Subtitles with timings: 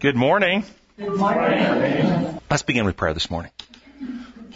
[0.00, 0.64] Good morning.
[0.96, 2.40] Good morning.
[2.50, 3.52] Let's begin with prayer this morning.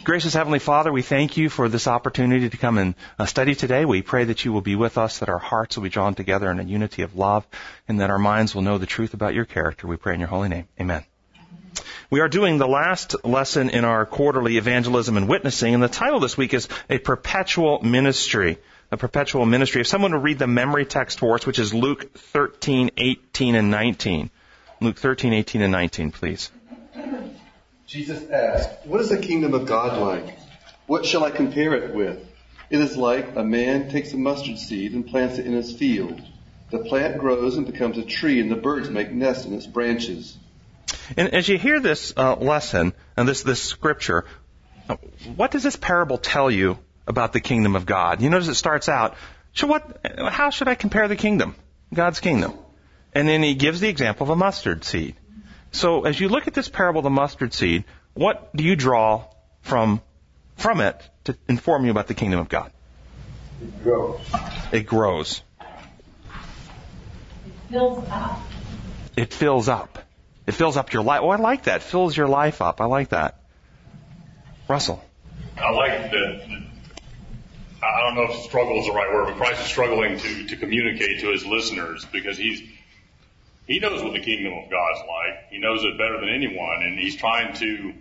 [0.03, 3.85] Gracious Heavenly Father, we thank you for this opportunity to come and uh, study today.
[3.85, 6.51] We pray that you will be with us, that our hearts will be drawn together
[6.51, 7.47] in a unity of love,
[7.87, 9.87] and that our minds will know the truth about your character.
[9.87, 10.67] We pray in your holy name.
[10.81, 11.05] Amen.
[12.09, 16.21] We are doing the last lesson in our quarterly evangelism and witnessing, and the title
[16.21, 18.57] this week is A Perpetual Ministry.
[18.91, 19.83] A perpetual ministry.
[19.83, 23.71] If someone would read the memory text for us, which is Luke 13, 18, and
[23.71, 24.31] 19.
[24.85, 26.51] Luke 13, 18, and 19, please.
[27.87, 30.39] Jesus asked, What is the kingdom of God like?
[30.87, 32.19] What shall I compare it with?
[32.69, 36.21] It is like a man takes a mustard seed and plants it in his field.
[36.71, 40.37] The plant grows and becomes a tree, and the birds make nests in its branches.
[41.17, 44.25] And as you hear this uh, lesson and this this scripture,
[45.35, 48.21] what does this parable tell you about the kingdom of God?
[48.21, 49.17] You notice it starts out,
[49.55, 50.01] so what?
[50.29, 51.55] How should I compare the kingdom,
[51.93, 52.55] God's kingdom?
[53.15, 55.17] And then he gives the example of a mustard seed.
[55.73, 59.25] So as you look at this parable of the mustard seed, what do you draw
[59.63, 60.01] from
[60.57, 62.73] from it to inform you about the kingdom of God?
[63.61, 64.21] It grows.
[64.73, 65.43] It grows.
[67.67, 68.41] It fills up.
[69.17, 69.99] It fills up.
[70.47, 71.21] It fills up your life.
[71.23, 71.77] Oh, I like that.
[71.77, 72.81] It Fills your life up.
[72.81, 73.41] I like that.
[74.69, 75.03] Russell.
[75.57, 76.65] I like that.
[77.83, 80.57] I don't know if struggle is the right word, but Christ is struggling to, to
[80.57, 82.63] communicate to his listeners because he's
[83.67, 85.51] he knows what the kingdom of God's like.
[85.51, 87.95] He knows it better than anyone, and he's trying to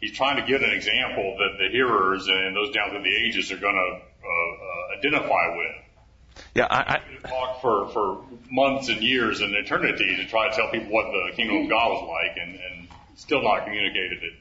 [0.00, 3.50] he's trying to get an example that the hearers and those down through the ages
[3.50, 6.46] are going to uh, uh, identify with.
[6.54, 10.70] Yeah, I, I talked for for months and years and eternity to try to tell
[10.70, 14.32] people what the kingdom of God was like, and, and still not communicated it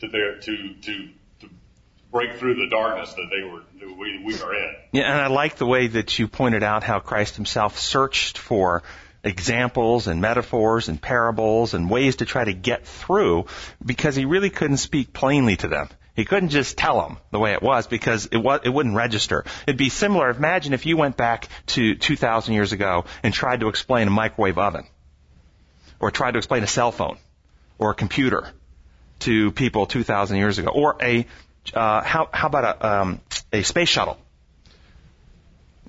[0.00, 1.08] to their to to
[2.10, 4.74] break through the darkness that they were that we, we are in.
[4.92, 8.82] Yeah, and I like the way that you pointed out how Christ himself searched for
[9.24, 13.46] examples and metaphors and parables and ways to try to get through
[13.84, 15.88] because he really couldn't speak plainly to them.
[16.14, 19.44] He couldn't just tell them the way it was because it was, it wouldn't register.
[19.66, 20.30] It'd be similar.
[20.30, 24.56] Imagine if you went back to 2,000 years ago and tried to explain a microwave
[24.56, 24.86] oven
[26.00, 27.18] or tried to explain a cell phone
[27.78, 28.48] or a computer
[29.20, 31.26] to people 2,000 years ago or a,
[31.74, 33.20] uh, how, how about a, um,
[33.52, 34.16] a space shuttle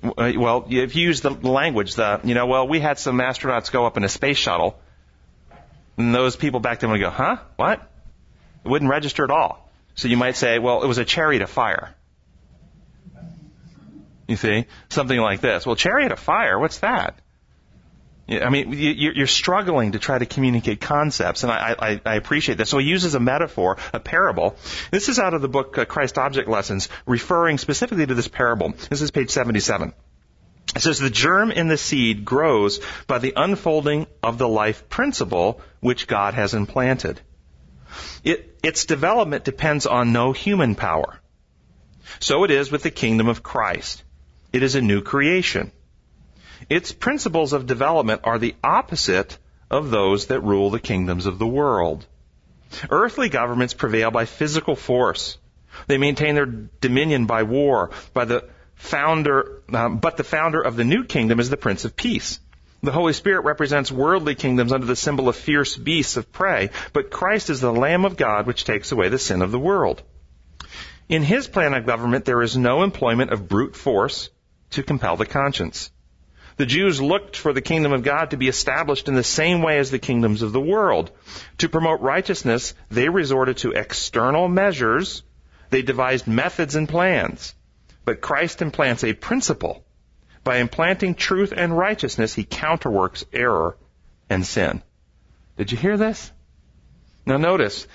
[0.02, 3.72] Uh, well, if you use the language, the, you know, well, we had some astronauts
[3.72, 4.78] go up in a space shuttle,
[5.96, 7.38] and those people back then would go, huh?
[7.56, 7.80] What?
[8.64, 9.68] It wouldn't register at all.
[9.94, 11.94] So you might say, well, it was a chariot of fire.
[14.28, 14.66] You see?
[14.90, 15.66] Something like this.
[15.66, 17.18] Well, chariot of fire, what's that?
[18.30, 22.68] I mean, you're struggling to try to communicate concepts, and I, appreciate that.
[22.68, 24.56] So he uses a metaphor, a parable.
[24.90, 28.74] This is out of the book uh, Christ Object Lessons, referring specifically to this parable.
[28.90, 29.94] This is page 77.
[30.76, 35.62] It says, the germ in the seed grows by the unfolding of the life principle
[35.80, 37.22] which God has implanted.
[38.24, 41.18] It, its development depends on no human power.
[42.20, 44.02] So it is with the kingdom of Christ.
[44.52, 45.72] It is a new creation.
[46.68, 49.38] Its principles of development are the opposite
[49.70, 52.04] of those that rule the kingdoms of the world.
[52.90, 55.38] Earthly governments prevail by physical force.
[55.86, 60.84] They maintain their dominion by war, by the founder, um, but the founder of the
[60.84, 62.40] new kingdom is the Prince of Peace.
[62.82, 67.10] The Holy Spirit represents worldly kingdoms under the symbol of fierce beasts of prey, but
[67.10, 70.02] Christ is the Lamb of God which takes away the sin of the world.
[71.08, 74.28] In His plan of government, there is no employment of brute force
[74.70, 75.90] to compel the conscience.
[76.58, 79.78] The Jews looked for the kingdom of God to be established in the same way
[79.78, 81.12] as the kingdoms of the world.
[81.58, 85.22] To promote righteousness, they resorted to external measures.
[85.70, 87.54] They devised methods and plans.
[88.04, 89.84] But Christ implants a principle.
[90.42, 93.76] By implanting truth and righteousness, he counterworks error
[94.28, 94.82] and sin.
[95.56, 96.32] Did you hear this?
[97.24, 97.86] Now notice,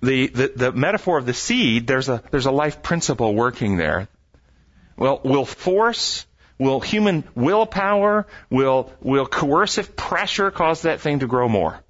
[0.00, 4.08] the, the, the metaphor of the seed, there's a, there's a life principle working there.
[4.96, 6.24] Well, will force
[6.58, 11.80] Will human willpower, will, will coercive pressure cause that thing to grow more?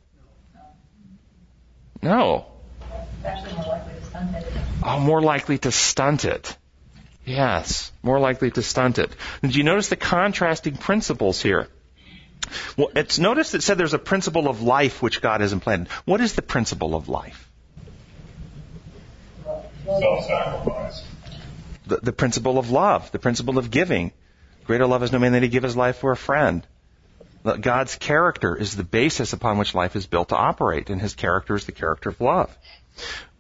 [2.03, 2.47] No.
[4.83, 6.57] Oh, more likely to stunt it.
[7.25, 9.11] Yes, more likely to stunt it.
[9.41, 11.69] Did you notice the contrasting principles here?
[12.77, 15.89] Well, it's noticed it said there's a principle of life which God has implanted.
[16.05, 17.51] What is the principle of life?
[19.87, 21.05] Self-sacrifice.
[21.87, 24.13] The, the principle of love, the principle of giving,
[24.65, 26.67] Greater love is no man than he give his life for a friend.
[27.61, 31.55] God's character is the basis upon which life is built to operate, and his character
[31.55, 32.57] is the character of love.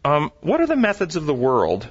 [0.04, 1.90] Um, what are the methods of the world,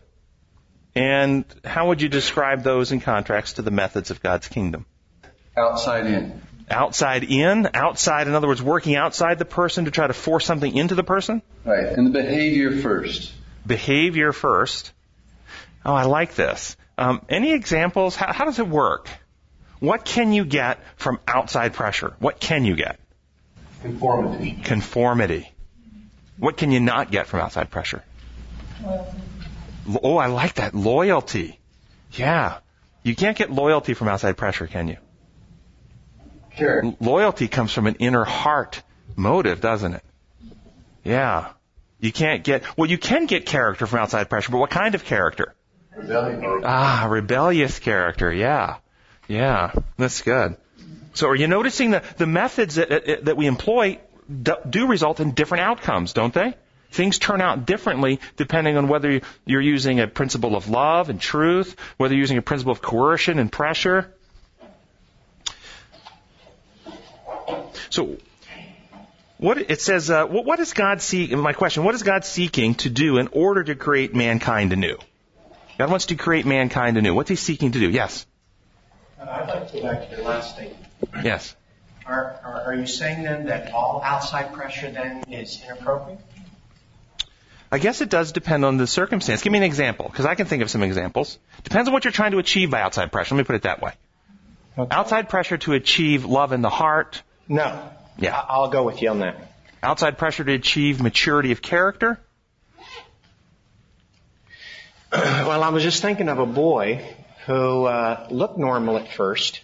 [0.95, 4.85] and how would you describe those in contrast to the methods of God's kingdom?
[5.57, 6.41] Outside in.
[6.69, 10.75] Outside in, outside, in other words, working outside the person to try to force something
[10.75, 11.41] into the person.
[11.65, 11.87] Right.
[11.87, 13.33] And the behavior first.
[13.65, 14.91] Behavior first.
[15.83, 16.77] Oh, I like this.
[16.97, 18.15] Um, any examples?
[18.15, 19.09] How, how does it work?
[19.83, 22.13] What can you get from outside pressure?
[22.19, 23.01] What can you get?
[23.81, 24.57] Conformity.
[24.63, 25.51] Conformity.
[26.37, 28.01] What can you not get from outside pressure?
[28.81, 29.17] Loyalty.
[30.01, 30.73] Oh, I like that.
[30.73, 31.59] Loyalty.
[32.13, 32.59] Yeah.
[33.03, 34.95] You can't get loyalty from outside pressure, can you?
[36.55, 36.83] Care.
[37.01, 38.81] Loyalty comes from an inner heart
[39.17, 40.03] motive, doesn't it?
[41.03, 41.49] Yeah.
[41.99, 45.03] You can't get, well, you can get character from outside pressure, but what kind of
[45.03, 45.53] character?
[45.93, 46.61] Rebellion.
[46.63, 48.31] Ah, rebellious character.
[48.31, 48.77] Yeah.
[49.27, 49.71] Yeah.
[49.97, 50.57] That's good.
[51.13, 53.99] So are you noticing the, the methods that, that we employ
[54.69, 56.55] do result in different outcomes, don't they?
[56.91, 61.75] Things turn out differently depending on whether you're using a principle of love and truth,
[61.97, 64.13] whether you're using a principle of coercion and pressure.
[67.89, 68.17] So,
[69.37, 71.37] what it says, uh, what, what is God seeking?
[71.39, 74.97] My question: What is God seeking to do in order to create mankind anew?
[75.77, 77.13] God wants to create mankind anew.
[77.13, 77.89] What's He seeking to do?
[77.89, 78.25] Yes.
[79.29, 80.85] I'd like to go back to your last statement.
[81.23, 81.55] Yes.
[82.05, 86.19] Are, are, are you saying then that all outside pressure then is inappropriate?
[87.71, 89.41] I guess it does depend on the circumstance.
[89.41, 91.39] Give me an example, because I can think of some examples.
[91.63, 93.33] Depends on what you're trying to achieve by outside pressure.
[93.35, 93.93] Let me put it that way.
[94.77, 94.95] Okay.
[94.95, 97.23] Outside pressure to achieve love in the heart.
[97.47, 97.89] No.
[98.17, 98.37] Yeah.
[98.37, 99.37] I- I'll go with you on that.
[99.81, 102.19] Outside pressure to achieve maturity of character.
[105.11, 107.01] well, I was just thinking of a boy
[107.45, 109.61] who uh, looked normal at first,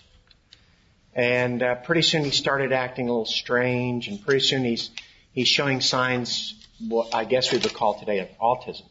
[1.13, 4.89] and uh, pretty soon he started acting a little strange, and pretty soon he's
[5.33, 6.55] he's showing signs,
[6.87, 8.85] what I guess we would call today, of autism.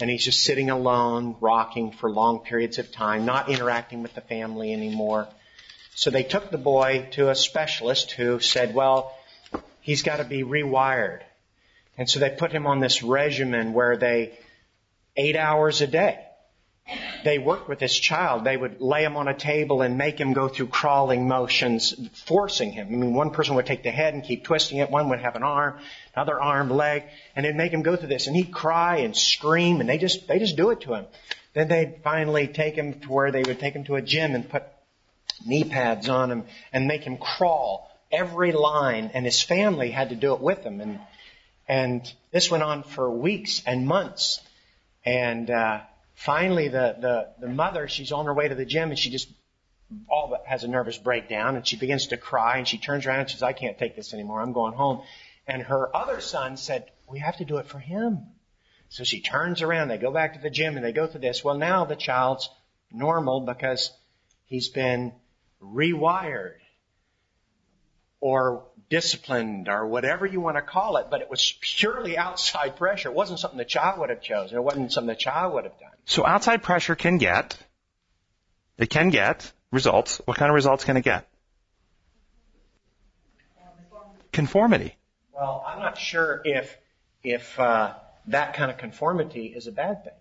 [0.00, 4.22] And he's just sitting alone, rocking for long periods of time, not interacting with the
[4.22, 5.28] family anymore.
[5.94, 9.14] So they took the boy to a specialist who said, well,
[9.82, 11.20] he's got to be rewired.
[11.98, 14.38] And so they put him on this regimen where they,
[15.16, 16.18] eight hours a day,
[17.24, 18.44] they worked with this child.
[18.44, 21.94] They would lay him on a table and make him go through crawling motions,
[22.26, 22.88] forcing him.
[22.88, 24.90] I mean, one person would take the head and keep twisting it.
[24.90, 25.78] One would have an arm,
[26.14, 27.04] another arm, leg,
[27.36, 28.26] and they'd make him go through this.
[28.26, 31.06] And he'd cry and scream, and they just they just do it to him.
[31.52, 34.48] Then they'd finally take him to where they would take him to a gym and
[34.48, 34.64] put
[35.44, 39.10] knee pads on him and make him crawl every line.
[39.14, 40.80] And his family had to do it with him.
[40.80, 41.00] And
[41.68, 44.40] and this went on for weeks and months.
[45.04, 45.80] And uh,
[46.20, 49.28] finally, the, the, the mother, she's on her way to the gym and she just
[50.08, 53.20] all but has a nervous breakdown and she begins to cry and she turns around
[53.20, 54.40] and says, I can't take this anymore.
[54.40, 55.02] I'm going home.
[55.46, 58.26] And her other son said, we have to do it for him.
[58.90, 59.88] So she turns around.
[59.88, 61.42] They go back to the gym and they go through this.
[61.42, 62.48] Well, now the child's
[62.92, 63.90] normal because
[64.44, 65.12] he's been
[65.62, 66.56] rewired
[68.20, 73.08] or disciplined or whatever you want to call it, but it was purely outside pressure.
[73.08, 74.58] It wasn't something the child would have chosen.
[74.58, 75.90] It wasn't something the child would have done.
[76.04, 77.56] So outside pressure can get,
[78.76, 80.20] it can get results.
[80.24, 81.26] What kind of results can it get?
[84.32, 84.96] Conformity.
[85.32, 86.76] Well, I'm not sure if
[87.22, 87.94] if uh,
[88.26, 90.12] that kind of conformity is a bad thing.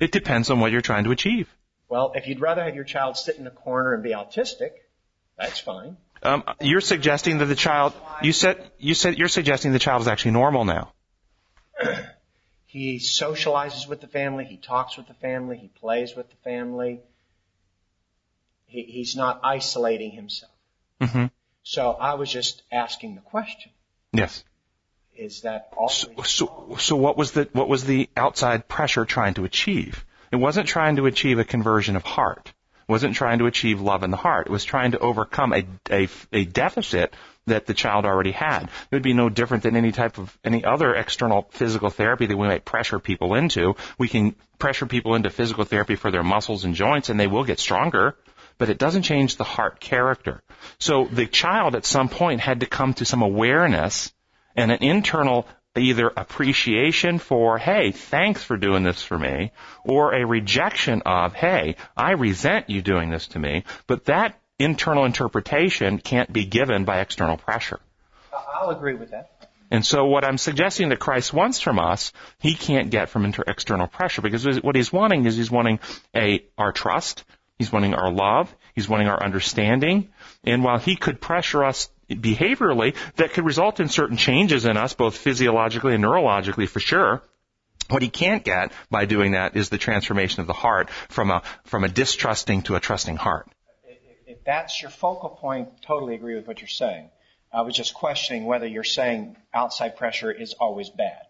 [0.00, 1.48] It depends on what you're trying to achieve.
[1.88, 4.70] Well, if you'd rather have your child sit in a corner and be autistic,
[5.38, 5.96] that's fine.
[6.22, 7.92] Um, you're suggesting that the child,
[8.22, 10.92] you said, you said, you're suggesting the child is actually normal now.
[12.68, 14.44] He socializes with the family.
[14.44, 15.56] He talks with the family.
[15.56, 17.00] He plays with the family.
[18.66, 20.52] He, he's not isolating himself.
[21.00, 21.26] hmm
[21.62, 23.72] So I was just asking the question:
[24.12, 24.44] Yes.
[25.16, 25.88] Is that all?
[25.88, 30.04] So, so, so what was the, what was the outside pressure trying to achieve?
[30.30, 32.52] It wasn't trying to achieve a conversion of heart.
[32.88, 34.46] Wasn't trying to achieve love in the heart.
[34.46, 37.14] It was trying to overcome a, a, a deficit
[37.46, 38.64] that the child already had.
[38.64, 42.36] It would be no different than any type of, any other external physical therapy that
[42.36, 43.74] we might pressure people into.
[43.98, 47.44] We can pressure people into physical therapy for their muscles and joints and they will
[47.44, 48.16] get stronger,
[48.56, 50.42] but it doesn't change the heart character.
[50.78, 54.12] So the child at some point had to come to some awareness
[54.56, 55.46] and an internal
[55.78, 59.52] either appreciation for, hey, thanks for doing this for me,
[59.84, 65.04] or a rejection of, hey, I resent you doing this to me, but that internal
[65.04, 67.80] interpretation can't be given by external pressure.
[68.32, 69.30] I'll agree with that.
[69.70, 73.44] And so what I'm suggesting that Christ wants from us, he can't get from inter-
[73.46, 75.78] external pressure because what he's wanting is he's wanting
[76.16, 77.24] a, our trust,
[77.58, 80.08] he's wanting our love, he's wanting our understanding,
[80.44, 84.94] and while he could pressure us behaviorally, that could result in certain changes in us,
[84.94, 87.22] both physiologically and neurologically for sure,
[87.88, 91.42] what he can't get by doing that is the transformation of the heart from a,
[91.64, 93.48] from a distrusting to a trusting heart.
[94.26, 97.10] If that's your focal point, totally agree with what you're saying.
[97.52, 101.22] I was just questioning whether you're saying outside pressure is always bad.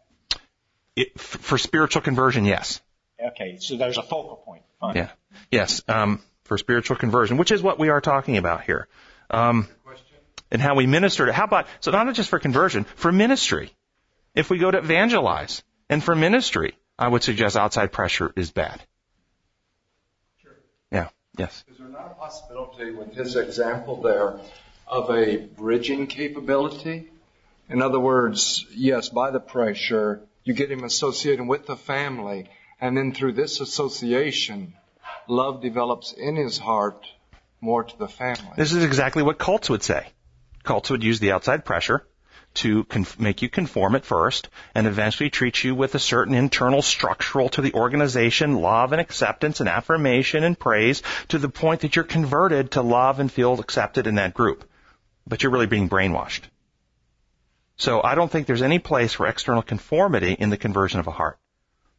[0.97, 2.81] It, for spiritual conversion, yes.
[3.25, 4.63] Okay, so there's a focal point.
[4.81, 4.97] Fine.
[4.97, 5.11] Yeah.
[5.51, 5.83] Yes.
[5.87, 8.89] Um, for spiritual conversion, which is what we are talking about here.
[9.31, 9.69] Um,
[10.51, 13.73] and how we minister to, how about, so not just for conversion, for ministry.
[14.35, 18.83] If we go to evangelize and for ministry, I would suggest outside pressure is bad.
[20.43, 20.57] Sure.
[20.91, 21.09] Yeah.
[21.37, 21.65] Yes.
[21.71, 24.41] Is there not a possibility with his example there
[24.87, 27.11] of a bridging capability?
[27.69, 32.49] In other words, yes, by the pressure, you get him associated with the family,
[32.81, 34.75] and then through this association,
[35.29, 37.07] love develops in his heart
[37.61, 38.55] more to the family.
[38.57, 40.07] This is exactly what cults would say.
[40.63, 42.07] Cults would use the outside pressure
[42.55, 46.83] to conf- make you conform at first and eventually treat you with a certain internal
[46.83, 51.95] structural to the organization love and acceptance and affirmation and praise to the point that
[51.95, 54.69] you're converted to love and feel accepted in that group.
[55.27, 56.43] But you're really being brainwashed.
[57.77, 61.13] So I don't think there's any place for external conformity in the conversion of a
[61.13, 61.39] heart.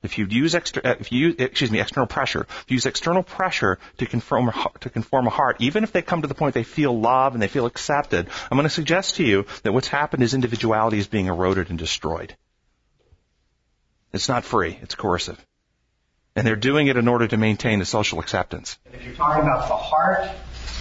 [0.02, 2.86] If you use extra, uh, if you use, excuse me, external pressure, if you use
[2.86, 6.54] external pressure to conform to conform a heart, even if they come to the point
[6.54, 9.90] they feel love and they feel accepted, I'm going to suggest to you that what's
[9.90, 12.36] happened is individuality is being eroded and destroyed.
[14.14, 15.46] It's not free; it's coercive,
[16.34, 18.78] and they're doing it in order to maintain the social acceptance.
[18.86, 20.30] And if you're talking about the heart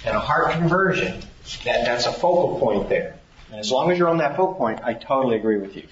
[0.05, 1.19] and a heart conversion,
[1.65, 3.19] that that's a focal point there.
[3.51, 5.87] And as long as you're on that focal point, I totally agree with you.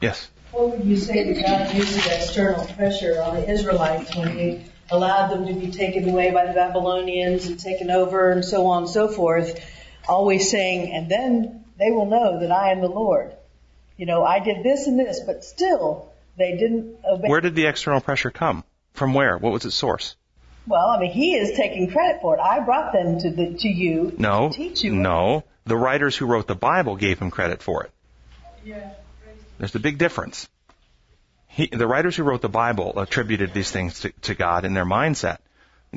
[0.00, 0.28] Yes.
[0.56, 5.28] What would you say that God uses external pressure on the Israelites when He allowed
[5.28, 8.90] them to be taken away by the Babylonians and taken over and so on and
[8.90, 9.62] so forth,
[10.08, 13.34] always saying, and then they will know that I am the Lord.
[13.98, 17.28] You know, I did this and this, but still they didn't obey.
[17.28, 18.64] Where did the external pressure come?
[18.94, 19.36] From where?
[19.36, 20.16] What was its source?
[20.66, 22.40] Well, I mean, He is taking credit for it.
[22.40, 24.48] I brought them to the to you No.
[24.48, 24.94] to teach you.
[24.94, 25.44] No.
[25.66, 27.90] The writers who wrote the Bible gave him credit for it.
[28.64, 28.92] Yeah.
[29.58, 30.48] There's a big difference.
[31.46, 34.84] He, the writers who wrote the Bible attributed these things to, to God in their
[34.84, 35.38] mindset.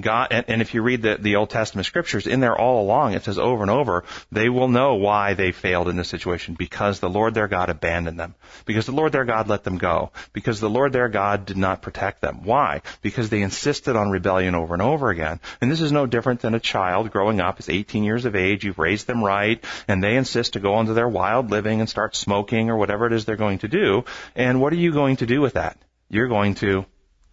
[0.01, 3.13] God, and, and if you read the, the Old Testament scriptures, in there all along,
[3.13, 6.99] it says over and over, they will know why they failed in this situation because
[6.99, 8.35] the Lord their God abandoned them.
[8.65, 10.11] Because the Lord their God let them go.
[10.33, 12.43] Because the Lord their God did not protect them.
[12.43, 12.81] Why?
[13.01, 15.39] Because they insisted on rebellion over and over again.
[15.61, 18.63] And this is no different than a child growing up is 18 years of age,
[18.63, 22.15] you've raised them right, and they insist to go into their wild living and start
[22.15, 24.05] smoking or whatever it is they're going to do.
[24.35, 25.77] And what are you going to do with that?
[26.09, 26.85] You're going to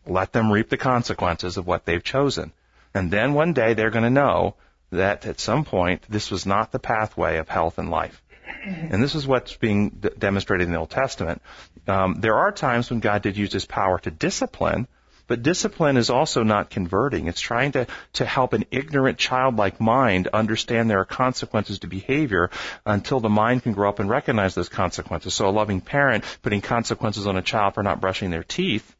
[0.08, 2.52] let them reap the consequences of what they've chosen.
[2.94, 4.54] And then one day they're going to know
[4.90, 8.22] that at some point this was not the pathway of health and life.
[8.64, 11.42] And this is what's being d- demonstrated in the Old Testament.
[11.86, 14.88] Um, there are times when God did use His power to discipline,
[15.28, 17.26] but discipline is also not converting.
[17.26, 22.50] It's trying to, to help an ignorant childlike mind understand there are consequences to behavior
[22.84, 25.34] until the mind can grow up and recognize those consequences.
[25.34, 28.95] So a loving parent putting consequences on a child for not brushing their teeth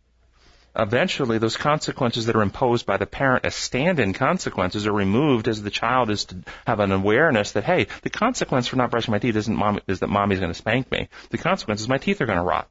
[0.78, 5.62] eventually those consequences that are imposed by the parent as stand-in consequences are removed as
[5.62, 9.18] the child is to have an awareness that, hey, the consequence for not brushing my
[9.18, 11.08] teeth isn't mom, is that mommy's going to spank me.
[11.30, 12.68] The consequence is my teeth are going to rot.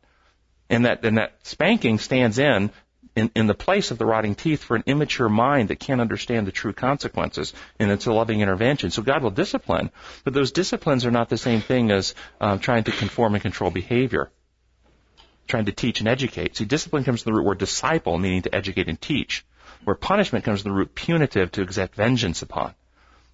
[0.70, 2.72] And that, and that spanking stands in,
[3.16, 6.48] in, in the place of the rotting teeth for an immature mind that can't understand
[6.48, 7.54] the true consequences.
[7.80, 8.92] And it's a loving intervention.
[8.92, 9.92] So God will discipline,
[10.24, 13.72] but those disciplines are not the same thing as um, trying to conform and control
[13.72, 14.32] behavior
[15.48, 16.56] trying to teach and educate.
[16.56, 19.46] See, discipline comes from the root word disciple, meaning to educate and teach,
[19.84, 22.74] where punishment comes from the root punitive, to exact vengeance upon.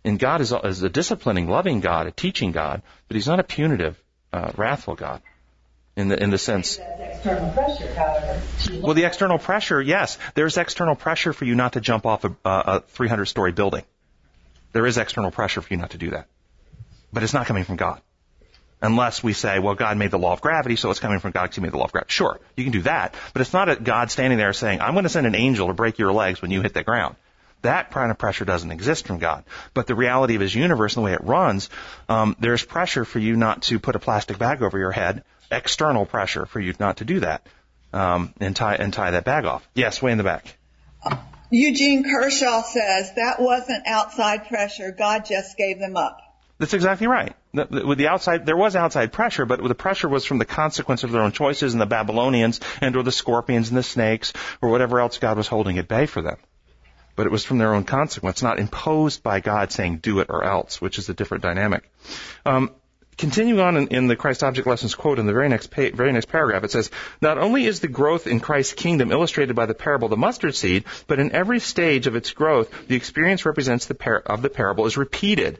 [0.04, 3.40] And God is a, is a disciplining, loving God, a teaching God, but He's not
[3.40, 4.02] a punitive,
[4.34, 5.22] uh, wrathful God.
[5.98, 8.42] In the in the sense, pressure,
[8.82, 12.34] well, the external pressure, yes, there's external pressure for you not to jump off a,
[12.46, 13.84] a 300 story building.
[14.72, 16.28] There is external pressure for you not to do that,
[17.12, 18.02] but it's not coming from God.
[18.82, 21.44] Unless we say, well, God made the law of gravity, so it's coming from God
[21.44, 22.12] because He made the law of gravity.
[22.12, 25.04] Sure, you can do that, but it's not a God standing there saying, I'm going
[25.04, 27.16] to send an angel to break your legs when you hit the ground.
[27.62, 29.44] That kind of pressure doesn't exist from God.
[29.76, 31.70] But the reality of His universe and the way it runs,
[32.10, 36.06] um, there's pressure for you not to put a plastic bag over your head, external
[36.08, 37.46] pressure for you not to do that,
[37.94, 39.68] um, and tie and tie that bag off.
[39.76, 40.58] Yes, way in the back.
[41.52, 44.92] Eugene Kershaw says that wasn't outside pressure.
[44.98, 46.18] God just gave them up.
[46.58, 47.36] That's exactly right.
[47.54, 51.12] With the outside, there was outside pressure, but the pressure was from the consequence of
[51.12, 54.32] their own choices and the Babylonians and or the scorpions and the snakes
[54.62, 56.38] or whatever else God was holding at bay for them.
[57.18, 60.46] But it was from their own consequence, not imposed by God saying do it or
[60.46, 61.84] else, which is a different dynamic.
[62.46, 62.72] Um,
[63.18, 66.14] continuing on in, in, the Christ Object Lessons quote in the very next pa- very
[66.14, 66.90] next paragraph, it says,
[67.22, 70.56] "Not only is the growth in Christ's kingdom illustrated by the parable of the mustard
[70.56, 74.50] seed, but in every stage of its growth, the experience represents the par- of the
[74.50, 75.60] parable is repeated.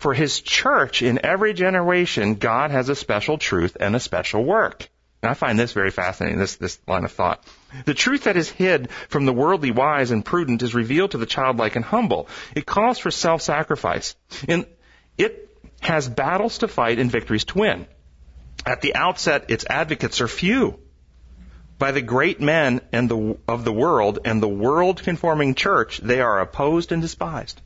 [0.00, 4.88] For His church in every generation, God has a special truth and a special work."
[5.22, 7.44] And I find this very fascinating, this, this line of thought.
[7.84, 11.26] The truth that is hid from the worldly wise and prudent is revealed to the
[11.26, 12.28] childlike and humble.
[12.54, 14.16] It calls for self-sacrifice.
[14.48, 14.64] And
[15.18, 17.86] it has battles to fight and victories to win.
[18.64, 20.78] At the outset, its advocates are few.
[21.78, 26.22] By the great men and the, of the world and the world conforming church, they
[26.22, 27.60] are opposed and despised.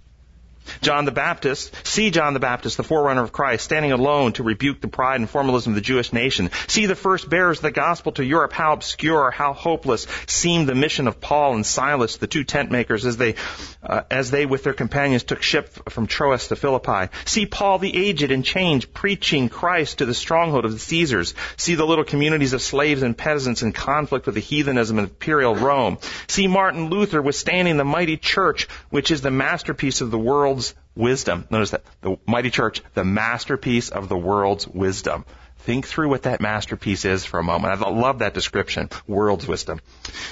[0.80, 4.80] John the Baptist, see John the Baptist, the forerunner of Christ, standing alone to rebuke
[4.80, 6.50] the pride and formalism of the Jewish nation.
[6.68, 10.74] See the first bearers of the gospel to Europe, how obscure, how hopeless seemed the
[10.74, 13.34] mission of Paul and Silas, the two tent makers, as they,
[13.82, 17.10] uh, as they with their companions took ship from Troas to Philippi.
[17.24, 21.34] See Paul the aged and changed, preaching Christ to the stronghold of the Caesars.
[21.56, 25.54] See the little communities of slaves and peasants in conflict with the heathenism of imperial
[25.54, 25.98] Rome.
[26.28, 30.74] See Martin Luther withstanding the mighty church, which is the masterpiece of the world world's
[30.94, 31.46] wisdom.
[31.50, 35.24] Notice that the mighty church, the masterpiece of the world's wisdom.
[35.58, 37.82] Think through what that masterpiece is for a moment.
[37.82, 39.80] I love that description, world's wisdom.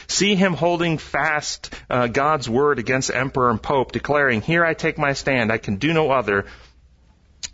[0.07, 4.99] See him holding fast uh, God's word against emperor and pope, declaring, "Here I take
[4.99, 5.51] my stand.
[5.51, 6.45] I can do no other.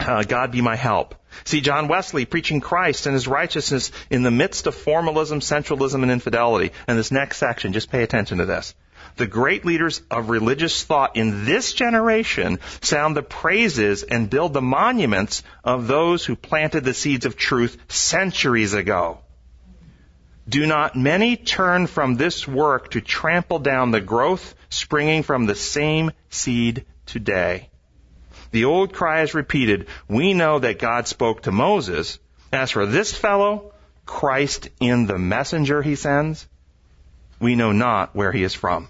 [0.01, 4.31] Uh, God be my help." See John Wesley preaching Christ and his righteousness in the
[4.31, 6.73] midst of formalism, sensualism, and infidelity.
[6.89, 8.75] And this next section, just pay attention to this
[9.19, 14.63] the great leaders of religious thought in this generation sound the praises and build the
[14.63, 19.19] monuments of those who planted the seeds of truth centuries ago.
[20.49, 25.55] Do not many turn from this work to trample down the growth springing from the
[25.55, 27.69] same seed today?
[28.51, 29.89] The old cry is repeated.
[30.09, 32.19] We know that God spoke to Moses.
[32.51, 33.73] As for this fellow,
[34.07, 36.49] Christ in the messenger he sends,
[37.41, 38.89] we know not where he is from.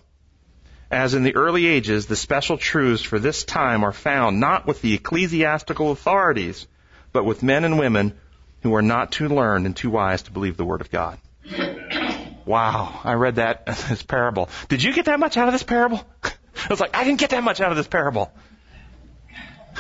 [0.91, 4.81] As in the early ages, the special truths for this time are found not with
[4.81, 6.67] the ecclesiastical authorities,
[7.13, 8.19] but with men and women
[8.63, 11.19] who are not too learned and too wise to believe the Word of God.
[12.47, 14.49] Wow, I read that this parable.
[14.69, 16.03] Did you get that much out of this parable?
[16.25, 18.33] I was like, I didn't get that much out of this parable.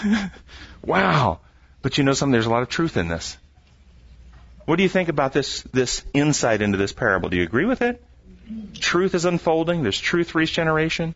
[0.85, 1.40] wow.
[1.80, 3.38] But you know something, there's a lot of truth in this.
[4.66, 7.30] What do you think about this, this insight into this parable?
[7.30, 8.04] Do you agree with it?
[8.78, 9.82] Truth is unfolding.
[9.82, 11.14] There's truth for each generation.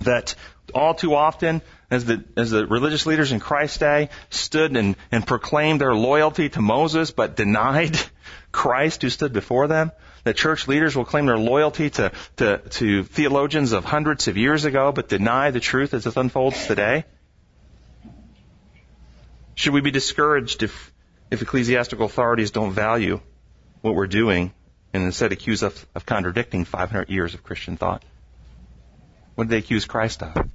[0.00, 0.34] That
[0.74, 5.26] all too often, as the, as the religious leaders in Christ's day stood and, and
[5.26, 7.98] proclaimed their loyalty to Moses, but denied
[8.52, 9.90] Christ who stood before them,
[10.24, 14.64] that church leaders will claim their loyalty to, to, to theologians of hundreds of years
[14.64, 17.04] ago, but deny the truth as it unfolds today?
[19.54, 20.92] Should we be discouraged if,
[21.30, 23.20] if ecclesiastical authorities don't value
[23.80, 24.52] what we're doing
[24.92, 28.02] and instead accuse us of contradicting 500 years of Christian thought.
[29.34, 30.48] What did they accuse Christ of?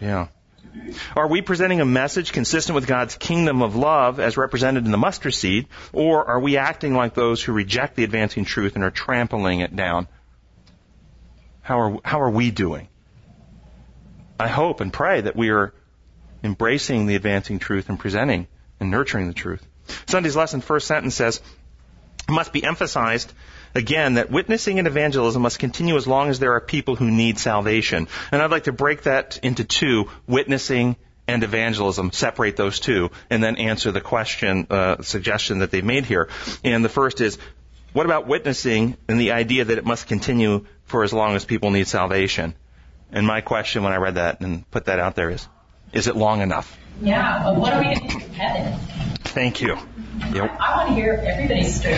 [0.00, 0.28] Yeah.
[1.16, 4.98] Are we presenting a message consistent with God's kingdom of love as represented in the
[4.98, 8.90] mustard seed, or are we acting like those who reject the advancing truth and are
[8.90, 10.06] trampling it down?
[11.62, 12.88] How are, how are we doing?
[14.38, 15.72] I hope and pray that we are
[16.44, 18.46] embracing the advancing truth and presenting
[18.78, 19.66] and nurturing the truth.
[20.06, 21.40] Sunday's lesson first sentence says,
[22.28, 23.32] must be emphasized
[23.74, 27.38] again that witnessing and evangelism must continue as long as there are people who need
[27.38, 28.08] salvation.
[28.32, 30.96] And I'd like to break that into two, witnessing
[31.28, 36.04] and evangelism, separate those two, and then answer the question, uh, suggestion that they've made
[36.04, 36.28] here.
[36.62, 37.38] And the first is,
[37.92, 41.70] what about witnessing and the idea that it must continue for as long as people
[41.70, 42.54] need salvation?
[43.10, 45.46] And my question when I read that and put that out there is,
[45.92, 46.76] is it long enough?
[47.00, 48.95] Yeah, but what are we going to do in heaven?
[49.36, 49.76] Thank you.
[50.32, 50.58] Yep.
[50.58, 51.94] I want to hear everybody's story.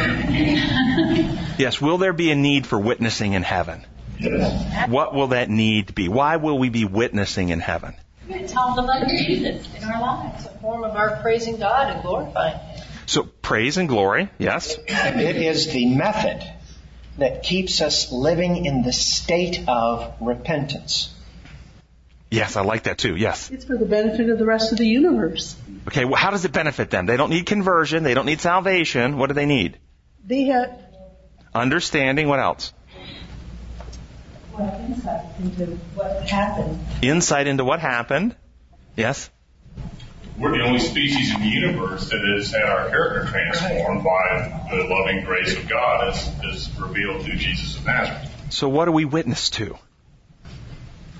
[1.57, 3.87] yes, will there be a need for witnessing in heaven?
[4.89, 6.09] What will that need be?
[6.09, 7.95] Why will we be witnessing in heaven?
[8.49, 10.47] Tell them about Jesus in our lives.
[10.47, 12.83] It's a form of our praising God and glorifying Him.
[13.07, 14.77] So praise and glory, yes.
[14.89, 16.43] It is the method
[17.19, 21.15] that keeps us living in the state of repentance.
[22.31, 23.17] Yes, I like that too.
[23.17, 23.51] Yes.
[23.51, 25.57] It's for the benefit of the rest of the universe.
[25.87, 27.07] Okay, well, how does it benefit them?
[27.07, 28.03] They don't need conversion.
[28.03, 29.17] They don't need salvation.
[29.17, 29.79] What do they need?
[30.27, 30.79] They have
[31.55, 32.29] understanding.
[32.29, 32.75] What else?
[34.53, 36.79] Well, insight into what happened.
[37.01, 38.37] Insight into what happened.
[38.97, 39.31] Yes.
[40.37, 44.85] We're the only species in the universe that has had our character transformed by the
[44.85, 48.31] loving grace of God as, as revealed through Jesus of Nazareth.
[48.51, 49.77] So what do we witness to?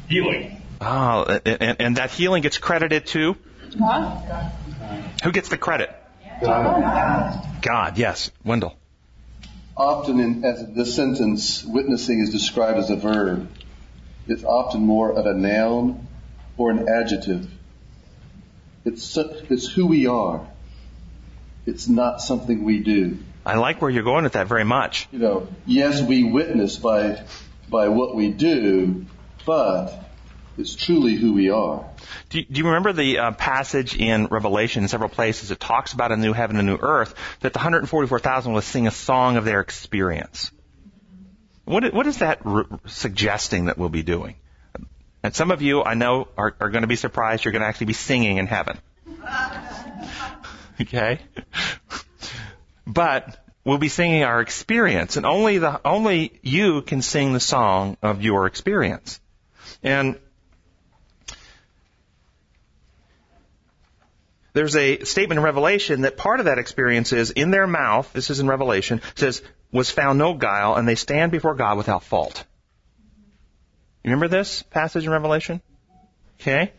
[0.09, 0.58] Healing.
[0.81, 3.37] Ah, and, and that healing gets credited to?
[5.25, 5.91] Who gets the credit?
[6.41, 8.31] God, yes.
[8.45, 8.77] Wendell.
[9.77, 13.49] Often, in, as this sentence, witnessing is described as a verb.
[14.27, 16.07] It's often more of a noun
[16.57, 17.51] or an adjective.
[18.85, 20.47] It's, it's who we are.
[21.67, 23.19] It's not something we do.
[23.45, 25.09] I like where you're going with that very much.
[25.13, 27.23] You know, yes, we witness by,
[27.69, 29.07] by what we do,
[29.47, 30.08] but
[30.59, 31.89] it's truly who we are.
[32.31, 35.51] Do you, do you remember the uh, passage in Revelation in several places?
[35.51, 38.87] It talks about a new heaven and a new earth, that the 144,000 will sing
[38.87, 40.51] a song of their experience.
[41.65, 44.37] What, what is that re- suggesting that we'll be doing?
[45.23, 47.69] And some of you, I know, are, are going to be surprised you're going to
[47.69, 48.79] actually be singing in heaven.
[50.81, 51.19] Okay?
[52.87, 57.97] But we'll be singing our experience, and only the, only you can sing the song
[58.01, 59.21] of your experience.
[59.83, 60.21] And
[64.59, 68.29] there's a statement in Revelation that part of that experience is in their mouth, this
[68.29, 69.41] is in Revelation, says,
[69.71, 72.45] was found no guile, and they stand before God without fault.
[74.03, 75.63] You remember this passage in Revelation?
[76.41, 76.73] Okay.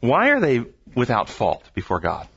[0.00, 2.28] Why are they without fault before God?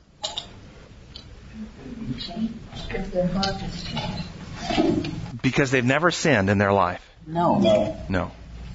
[5.40, 7.02] Because they've never sinned in their life.
[7.26, 7.58] No.
[7.58, 7.96] No.
[8.10, 8.30] No.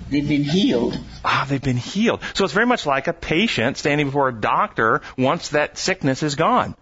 [0.09, 0.97] They've been healed.
[1.23, 2.21] Ah, they've been healed.
[2.33, 6.35] So it's very much like a patient standing before a doctor once that sickness is
[6.35, 6.75] gone.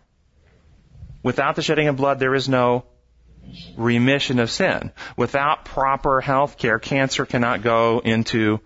[1.23, 2.85] Without the shedding of blood, there is no
[3.77, 4.91] remission of sin.
[5.17, 8.59] Without proper health care, cancer cannot go into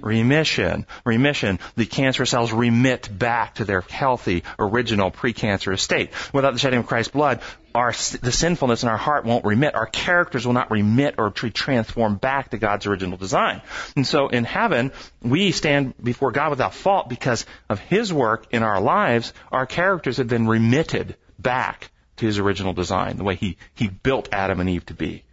[0.00, 0.86] remission.
[1.04, 1.58] Remission.
[1.76, 6.10] The cancer cells remit back to their healthy, original, precancerous state.
[6.32, 7.40] Without the shedding of Christ's blood,
[7.74, 9.74] our, the sinfulness in our heart won't remit.
[9.74, 13.62] Our characters will not remit or be transformed back to God's original design.
[13.94, 18.62] And so in heaven, we stand before God without fault because of His work in
[18.62, 19.32] our lives.
[19.52, 24.28] Our characters have been remitted back to His original design, the way He, He built
[24.32, 25.24] Adam and Eve to be,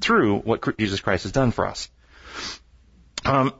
[0.00, 1.88] through what Jesus Christ has done for us.
[3.24, 3.54] Um,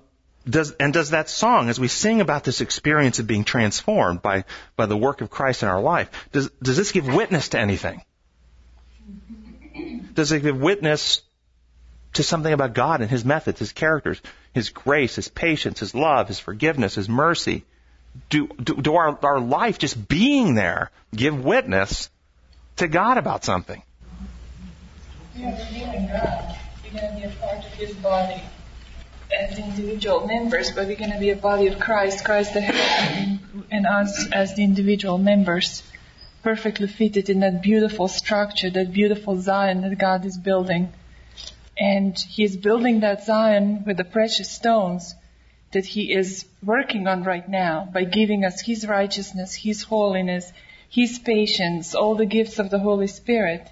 [0.48, 4.44] does, and does that song, as we sing about this experience of being transformed by,
[4.76, 8.02] by the work of Christ in our life, does, does this give witness to anything?
[10.14, 11.22] Does it give witness
[12.14, 14.20] to something about God and His methods, His characters,
[14.52, 17.64] His grace, His patience, His love, His forgiveness, His mercy?
[18.28, 22.10] Do, do, do our, our life just being there give witness
[22.76, 23.82] to God about something?
[25.34, 26.56] Believing God.
[27.40, 28.42] Part of His body
[29.32, 33.40] as individual members, but we're going to be a body of Christ, Christ the head,
[33.70, 35.82] and us as the individual members,
[36.42, 40.92] perfectly fitted in that beautiful structure, that beautiful Zion that God is building.
[41.78, 45.14] And He is building that Zion with the precious stones
[45.72, 50.52] that He is working on right now by giving us His righteousness, His holiness,
[50.90, 53.66] His patience, all the gifts of the Holy Spirit.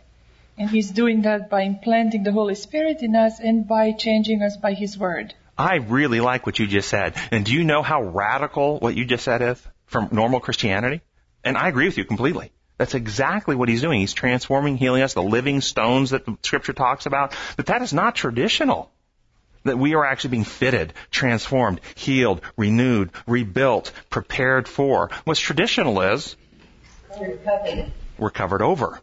[0.56, 4.56] And He's doing that by implanting the Holy Spirit in us and by changing us
[4.56, 5.34] by His Word.
[5.60, 7.14] I really like what you just said.
[7.30, 11.02] And do you know how radical what you just said is from normal Christianity?
[11.44, 12.50] And I agree with you completely.
[12.78, 14.00] That's exactly what he's doing.
[14.00, 17.36] He's transforming, healing us, the living stones that the scripture talks about.
[17.58, 18.90] But that is not traditional.
[19.64, 25.10] That we are actually being fitted, transformed, healed, renewed, rebuilt, prepared for.
[25.24, 26.36] What's traditional is
[27.18, 27.92] We're covered.
[28.16, 28.98] we're covered over.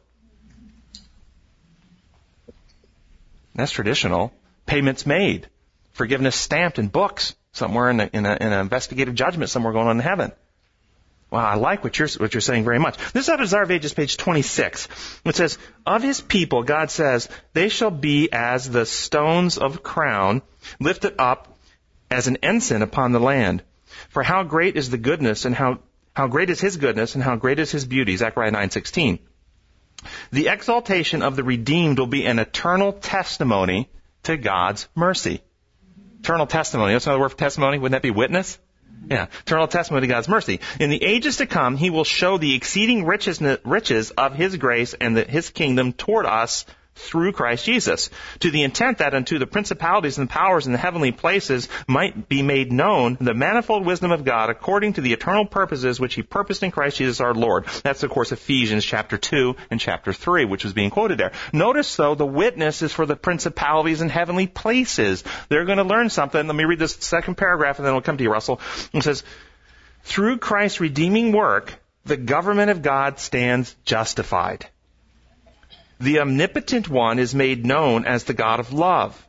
[3.53, 4.33] That's traditional.
[4.65, 5.47] Payments made
[5.97, 9.87] forgiveness stamped in books somewhere in, a, in, a, in an investigative judgment somewhere going
[9.87, 10.31] on in heaven.
[11.31, 12.97] Wow, I like what you're, what you're saying very much.
[13.11, 14.87] This is out of Desire Ages, page 26.
[15.25, 20.41] It says, Of his people, God says, they shall be as the stones of crown,
[20.79, 21.57] lifted up
[22.09, 23.63] as an ensign upon the land.
[24.09, 25.79] For how great is the goodness and how,
[26.15, 28.15] how great is his goodness and how great is his beauty.
[28.15, 29.19] Zechariah 9:16.
[30.31, 33.89] The exaltation of the redeemed will be an eternal testimony
[34.23, 35.41] to God's mercy.
[36.27, 36.91] Eternal testimony.
[36.91, 37.77] What's another word for testimony?
[37.77, 38.59] Wouldn't that be witness?
[39.09, 39.27] Yeah.
[39.43, 40.59] Eternal testimony to God's mercy.
[40.77, 44.93] In the ages to come, He will show the exceeding riches, riches of His grace
[44.93, 46.65] and the, His kingdom toward us
[46.97, 51.11] through Christ Jesus, to the intent that unto the principalities and powers in the heavenly
[51.11, 55.99] places might be made known the manifold wisdom of God according to the eternal purposes
[55.99, 57.65] which He purposed in Christ Jesus our Lord.
[57.83, 61.31] That's of course Ephesians chapter 2 and chapter 3, which was being quoted there.
[61.53, 65.23] Notice though, the witness is for the principalities and heavenly places.
[65.49, 66.45] They're going to learn something.
[66.45, 68.59] Let me read this second paragraph and then we'll come to you, Russell.
[68.93, 69.23] It says,
[70.03, 71.73] through Christ's redeeming work,
[72.05, 74.67] the government of God stands justified
[75.99, 79.27] the omnipotent one is made known as the God of love.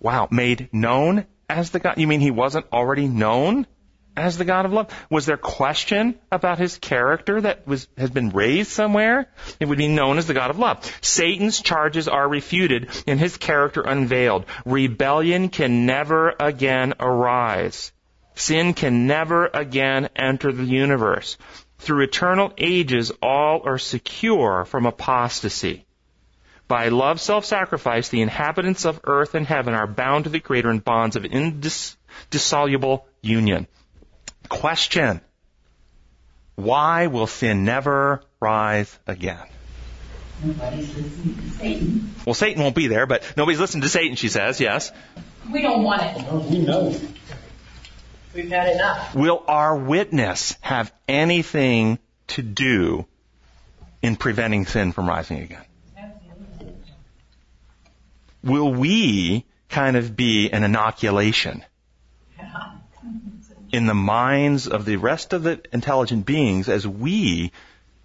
[0.00, 1.98] Wow, made known as the God?
[1.98, 3.66] You mean he wasn't already known?
[4.16, 4.88] as the God of love?
[5.10, 9.28] Was there question about his character that was has been raised somewhere?
[9.60, 10.90] It would be known as the God of love.
[11.02, 14.46] Satan's charges are refuted and his character unveiled.
[14.64, 17.92] Rebellion can never again arise.
[18.34, 21.36] Sin can never again enter the universe.
[21.78, 25.84] Through eternal ages, all are secure from apostasy.
[26.68, 30.78] By love self-sacrifice, the inhabitants of earth and heaven are bound to the Creator in
[30.80, 33.68] bonds of indissoluble union.
[34.48, 35.20] Question.
[36.56, 39.46] Why will sin never rise again?
[40.42, 42.14] Nobody's listening to Satan.
[42.26, 44.90] Well, Satan won't be there, but nobody's listening to Satan, she says, yes.
[45.52, 46.32] We don't want it.
[46.50, 46.98] We know.
[48.36, 49.14] We've had enough.
[49.14, 53.06] Will our witness have anything to do
[54.02, 55.64] in preventing sin from rising again?
[58.44, 61.64] Will we kind of be an inoculation
[63.72, 67.52] in the minds of the rest of the intelligent beings as we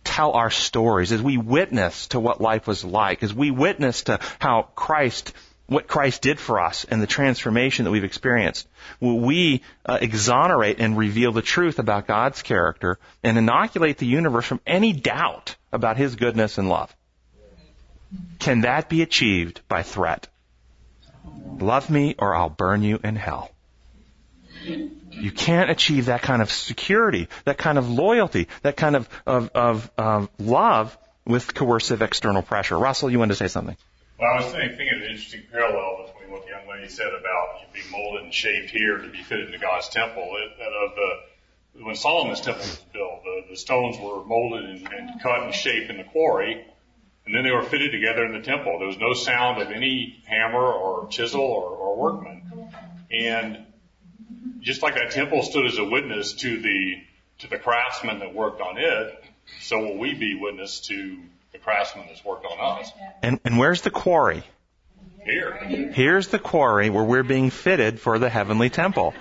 [0.03, 4.19] tell our stories, as we witness to what life was like, as we witness to
[4.39, 5.33] how Christ,
[5.71, 8.67] what Christ did for us and the transformation that we've experienced?
[8.99, 14.45] Will we uh, exonerate and reveal the truth about God's character and inoculate the universe
[14.45, 16.93] from any doubt about His goodness and love?
[18.39, 20.27] Can that be achieved by threat?
[21.57, 23.49] Love me or I'll burn you in hell.
[24.65, 29.49] You can't achieve that kind of security, that kind of loyalty, that kind of, of,
[29.55, 32.77] of, of love with coercive external pressure.
[32.77, 33.77] Russell, you wanted to say something?
[34.21, 37.73] Well, I was thinking, of an interesting parallel between what the young lady said about
[37.73, 40.37] being molded and shaped here to be fitted into God's temple.
[40.37, 45.21] It, of the, when Solomon's temple was built, the, the stones were molded and, and
[45.23, 46.63] cut and shaped in the quarry,
[47.25, 48.77] and then they were fitted together in the temple.
[48.77, 52.43] There was no sound of any hammer or chisel or, or workman.
[53.09, 53.65] And
[54.59, 56.93] just like that temple stood as a witness to the
[57.39, 59.23] to the craftsman that worked on it,
[59.61, 61.17] so will we be witness to
[61.63, 62.91] craftsman that's worked on us.
[63.21, 64.43] And, and where's the quarry?
[65.23, 65.53] Here.
[65.93, 69.13] Here's the quarry where we're being fitted for the heavenly temple.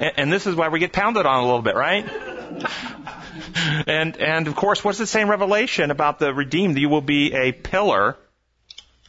[0.00, 2.08] And, and this is why we get pounded on a little bit, right?
[3.86, 6.78] And, and of course, what's the same revelation about the redeemed?
[6.78, 8.16] You will be a pillar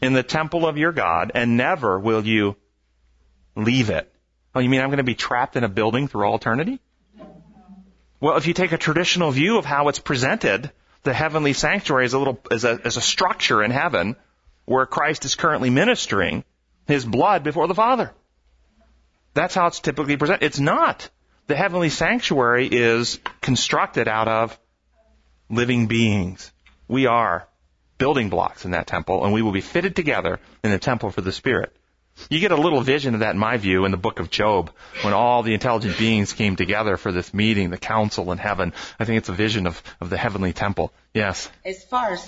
[0.02, 2.56] in the temple of your God and never will you
[3.56, 4.12] leave it.
[4.54, 6.80] Oh, you mean I'm going to be trapped in a building through all eternity?
[8.20, 10.72] Well, if you take a traditional view of how it's presented,
[11.08, 14.17] the heavenly sanctuary is a little, is a, is a structure in heaven
[14.65, 16.43] where Christ is currently ministering
[16.86, 18.12] his blood before the Father.
[19.34, 20.46] That's how it's typically presented.
[20.46, 21.10] It's not.
[21.48, 24.60] The heavenly sanctuary is constructed out of
[25.50, 26.52] living beings.
[26.89, 27.48] We are
[27.98, 31.22] building blocks in that temple and we will be fitted together in the temple for
[31.22, 31.74] the Spirit.
[32.30, 34.71] You get a little vision of that, in my view, in the book of Job,
[35.01, 38.73] when all the intelligent beings came together for this meeting, the council in heaven.
[38.99, 40.91] I think it's a vision of, of the heavenly temple.
[41.13, 41.49] Yes.
[41.63, 42.23] As far as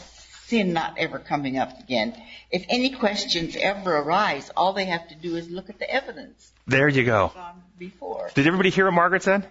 [0.45, 2.15] sin not ever coming up again,
[2.52, 6.52] if any questions ever arise, all they have to do is look at the evidence.
[6.67, 7.32] There you go.
[7.78, 8.30] Before.
[8.34, 9.47] Did everybody hear what Margaret said?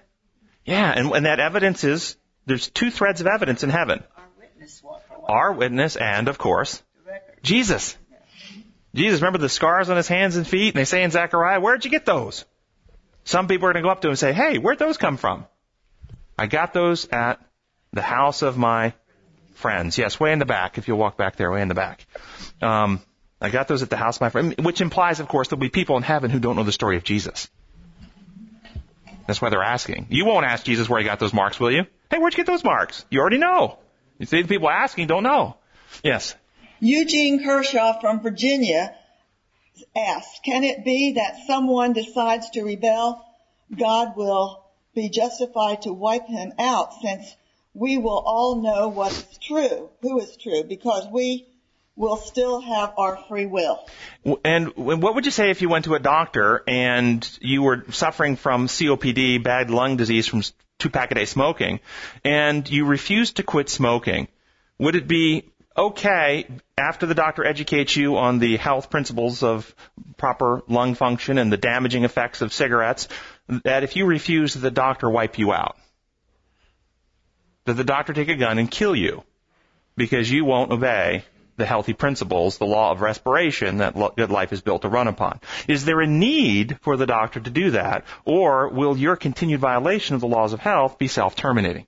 [0.64, 4.04] Yeah, and, and that evidence is, there's two threads of evidence in heaven.
[4.16, 6.82] Our witness, what, Our witness and, of course,
[7.42, 7.96] Jesus.
[8.98, 10.74] Jesus, remember the scars on his hands and feet?
[10.74, 12.44] And they say in Zechariah, where'd you get those?
[13.24, 15.16] Some people are going to go up to him and say, hey, where'd those come
[15.16, 15.46] from?
[16.38, 17.40] I got those at
[17.92, 18.94] the house of my
[19.54, 19.98] friends.
[19.98, 22.06] Yes, way in the back, if you'll walk back there, way in the back.
[22.60, 23.00] Um,
[23.40, 25.68] I got those at the house of my friend, which implies, of course, there'll be
[25.68, 27.48] people in heaven who don't know the story of Jesus.
[29.26, 30.06] That's why they're asking.
[30.10, 31.84] You won't ask Jesus where he got those marks, will you?
[32.10, 33.04] Hey, where'd you get those marks?
[33.10, 33.78] You already know.
[34.18, 35.56] You see, the people asking don't know.
[36.02, 36.34] Yes.
[36.80, 38.94] Eugene Kershaw from Virginia
[39.96, 43.24] asks, can it be that someone decides to rebel?
[43.76, 44.64] God will
[44.94, 47.36] be justified to wipe him out since
[47.74, 51.46] we will all know what is true, who is true, because we
[51.96, 53.84] will still have our free will.
[54.44, 58.36] And what would you say if you went to a doctor and you were suffering
[58.36, 60.42] from COPD, bad lung disease from
[60.78, 61.80] two pack a day smoking,
[62.24, 64.28] and you refused to quit smoking?
[64.78, 65.44] Would it be
[65.78, 69.74] okay after the doctor educates you on the health principles of
[70.16, 73.08] proper lung function and the damaging effects of cigarettes
[73.64, 75.76] that if you refuse, the doctor wipe you out?
[77.64, 79.22] That the doctor take a gun and kill you
[79.96, 81.24] because you won't obey
[81.56, 85.40] the healthy principles, the law of respiration that good life is built to run upon.
[85.66, 90.14] Is there a need for the doctor to do that, or will your continued violation
[90.14, 91.86] of the laws of health be self-terminating?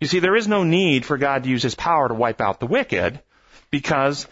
[0.00, 2.60] You see, there is no need for God to use His power to wipe out
[2.60, 3.20] the wicked,
[3.70, 4.26] because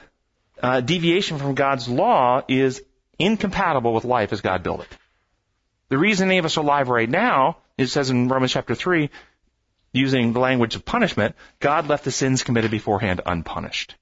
[0.62, 2.82] uh, deviation from God's law is
[3.18, 4.96] incompatible with life as God built it.
[5.88, 9.10] The reason any of us are alive right now, it says in Romans chapter 3,
[9.92, 13.94] using the language of punishment, God left the sins committed beforehand unpunished.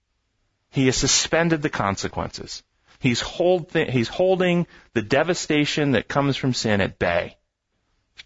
[0.70, 2.62] He has suspended the consequences.
[3.00, 7.36] He's, hold th- he's holding the devastation that comes from sin at bay.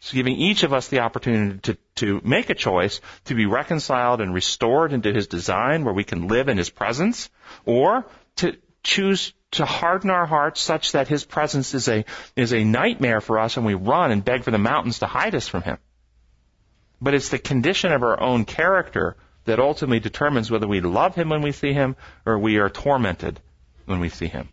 [0.00, 4.20] So giving each of us the opportunity to, to make a choice to be reconciled
[4.20, 7.30] and restored into His design where we can live in His presence,
[7.64, 12.04] or to choose to harden our hearts such that His presence is a,
[12.36, 15.34] is a nightmare for us and we run and beg for the mountains to hide
[15.34, 15.78] us from Him.
[17.00, 21.28] But it's the condition of our own character that ultimately determines whether we love Him
[21.28, 23.40] when we see Him or we are tormented
[23.86, 24.48] when we see Him.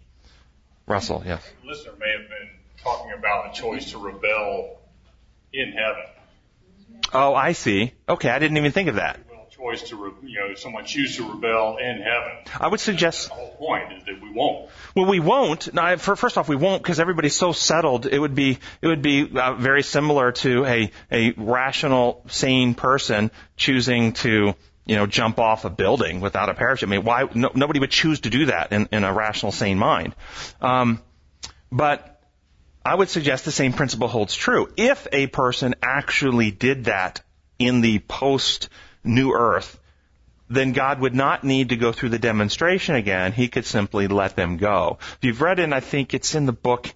[0.85, 1.47] Russell, yes.
[1.61, 2.49] The listener may have been
[2.83, 4.80] talking about the choice to rebel
[5.53, 6.03] in heaven.
[7.13, 7.93] Oh, I see.
[8.07, 9.19] Okay, I didn't even think of that.
[9.29, 12.31] Well, choice to, re- you know, someone choose to rebel in heaven.
[12.59, 13.27] I would suggest.
[13.27, 14.69] The whole point is that we won't.
[14.95, 15.73] Well, we won't.
[15.73, 18.05] Now, for, first off, we won't because everybody's so settled.
[18.05, 23.31] It would be it would be uh, very similar to a a rational, sane person
[23.57, 26.87] choosing to you know jump off a building without a parachute.
[26.87, 27.27] I mean, why?
[27.33, 30.15] No, nobody would choose to do that in, in a rational, sane mind.
[30.61, 31.01] Um,
[31.71, 32.10] but
[32.83, 34.69] I would suggest the same principle holds true.
[34.75, 37.21] If a person actually did that
[37.59, 38.69] in the post
[39.03, 39.79] New Earth,
[40.49, 43.31] then God would not need to go through the demonstration again.
[43.33, 44.97] He could simply let them go.
[44.99, 46.91] If you've read it, and I think it's in the book,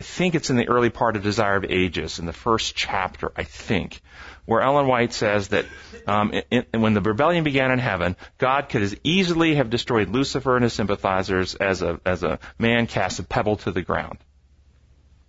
[0.00, 3.30] I think it's in the early part of Desire of Ages, in the first chapter,
[3.36, 4.00] I think,
[4.46, 5.66] where Ellen White says that
[6.06, 6.32] um,
[6.72, 10.72] when the rebellion began in heaven, God could as easily have destroyed Lucifer and his
[10.72, 14.18] sympathizers as a as a man casts a pebble to the ground.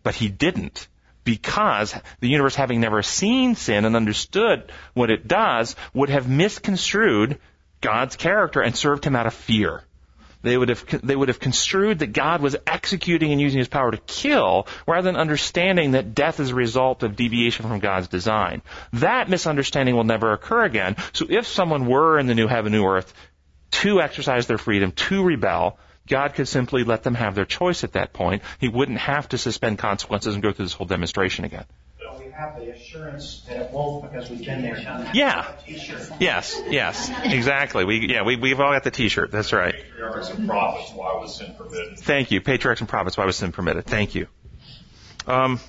[0.03, 0.87] But he didn't
[1.23, 7.39] because the universe having never seen sin and understood what it does would have misconstrued
[7.79, 9.83] God's character and served him out of fear.
[10.43, 13.91] They would have, they would have construed that God was executing and using his power
[13.91, 18.63] to kill rather than understanding that death is a result of deviation from God's design.
[18.93, 20.95] That misunderstanding will never occur again.
[21.13, 23.13] So if someone were in the new heaven, new earth
[23.71, 27.93] to exercise their freedom, to rebel, God could simply let them have their choice at
[27.93, 28.43] that point.
[28.59, 31.65] He wouldn't have to suspend consequences and go through this whole demonstration again.
[32.19, 35.11] we have the assurance that it won't because we've been there.
[35.13, 35.51] Yeah.
[36.19, 36.61] Yes.
[36.69, 37.11] Yes.
[37.23, 37.85] Exactly.
[37.85, 39.31] We yeah we we've all got the T-shirt.
[39.31, 39.75] That's right.
[39.75, 40.91] Patriarchs and prophets.
[40.93, 41.99] Why was sin permitted?
[41.99, 42.41] Thank you.
[42.41, 43.17] Patriarchs and prophets.
[43.17, 43.85] Why was sin permitted?
[43.85, 44.27] Thank you.
[45.27, 45.59] Um.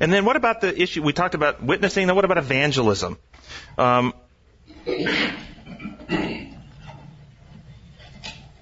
[0.00, 2.06] And then what about the issue we talked about witnessing?
[2.06, 3.18] Then what about evangelism?
[3.76, 4.14] Um,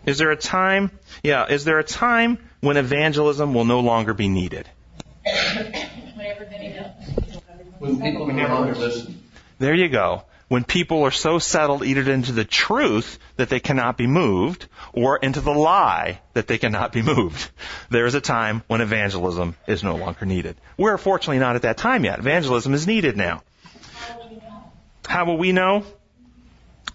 [0.06, 0.90] Is there a time?
[1.22, 1.46] Yeah.
[1.46, 4.68] Is there a time when evangelism will no longer be needed?
[7.78, 9.22] When people no longer listen.
[9.58, 10.22] There you go.
[10.48, 15.16] When people are so settled either into the truth that they cannot be moved or
[15.16, 17.50] into the lie that they cannot be moved.
[17.90, 20.56] There is a time when evangelism is no longer needed.
[20.78, 22.20] We're fortunately not at that time yet.
[22.20, 23.42] Evangelism is needed now.
[25.08, 25.84] How will we know?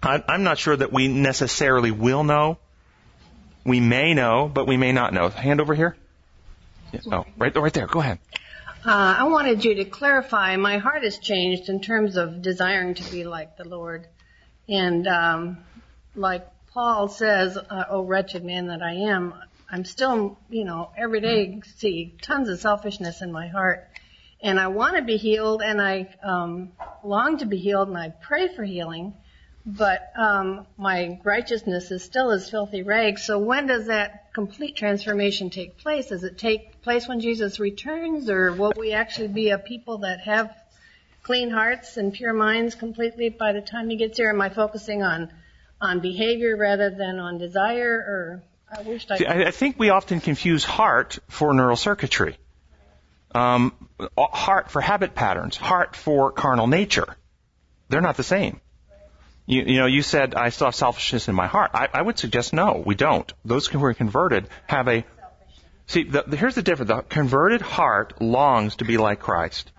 [0.01, 2.57] I'm not sure that we necessarily will know.
[3.65, 5.29] We may know, but we may not know.
[5.29, 5.95] Hand over here.
[6.91, 6.99] Yeah.
[7.11, 7.87] Oh, right, right there.
[7.87, 8.19] Go ahead.
[8.83, 10.55] Uh, I wanted you to clarify.
[10.57, 14.07] My heart has changed in terms of desiring to be like the Lord,
[14.67, 15.57] and um,
[16.15, 19.35] like Paul says, uh, "Oh wretched man that I am."
[19.69, 23.87] I'm still, you know, every day see tons of selfishness in my heart,
[24.41, 26.71] and I want to be healed, and I um,
[27.03, 29.13] long to be healed, and I pray for healing
[29.65, 33.23] but um, my righteousness is still as filthy rags.
[33.23, 36.07] So when does that complete transformation take place?
[36.07, 40.21] Does it take place when Jesus returns, or will we actually be a people that
[40.21, 40.55] have
[41.23, 44.29] clean hearts and pure minds completely by the time he gets here?
[44.29, 45.31] Am I focusing on
[45.79, 49.17] on behavior rather than on desire, or I wish I.
[49.17, 52.37] See, I, think we often confuse heart for neural circuitry.
[53.33, 53.73] Um,
[54.17, 57.15] heart for habit patterns, heart for carnal nature.
[57.89, 58.59] They're not the same.
[59.51, 61.71] You, you know, you said I still have selfishness in my heart.
[61.73, 63.29] I, I would suggest no, we don't.
[63.43, 65.03] Those who are converted have a.
[65.87, 66.87] See, the, the, here's the difference.
[66.87, 69.73] The converted heart longs to be like Christ.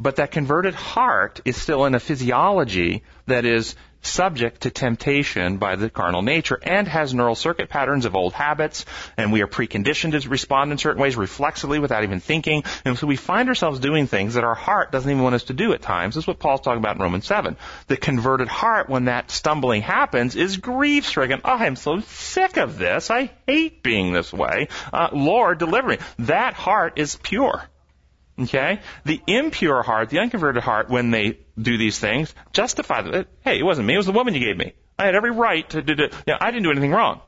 [0.00, 5.76] But that converted heart is still in a physiology that is subject to temptation by
[5.76, 8.84] the carnal nature and has neural circuit patterns of old habits
[9.16, 13.06] and we are preconditioned to respond in certain ways reflexively without even thinking and so
[13.06, 15.82] we find ourselves doing things that our heart doesn't even want us to do at
[15.82, 16.14] times.
[16.14, 17.56] This is what paul's talking about in romans 7
[17.88, 22.78] the converted heart when that stumbling happens is grief stricken oh i'm so sick of
[22.78, 23.10] this.
[23.10, 24.68] I hate being this way.
[24.92, 25.98] Uh, lord deliver me.
[26.18, 27.68] That heart is pure
[28.38, 28.80] Okay?
[29.04, 33.26] The impure heart, the unconverted heart, when they do these things, justify them.
[33.42, 34.74] Hey, it wasn't me, it was the woman you gave me.
[34.98, 36.14] I had every right to do it.
[36.26, 37.20] I didn't do anything wrong.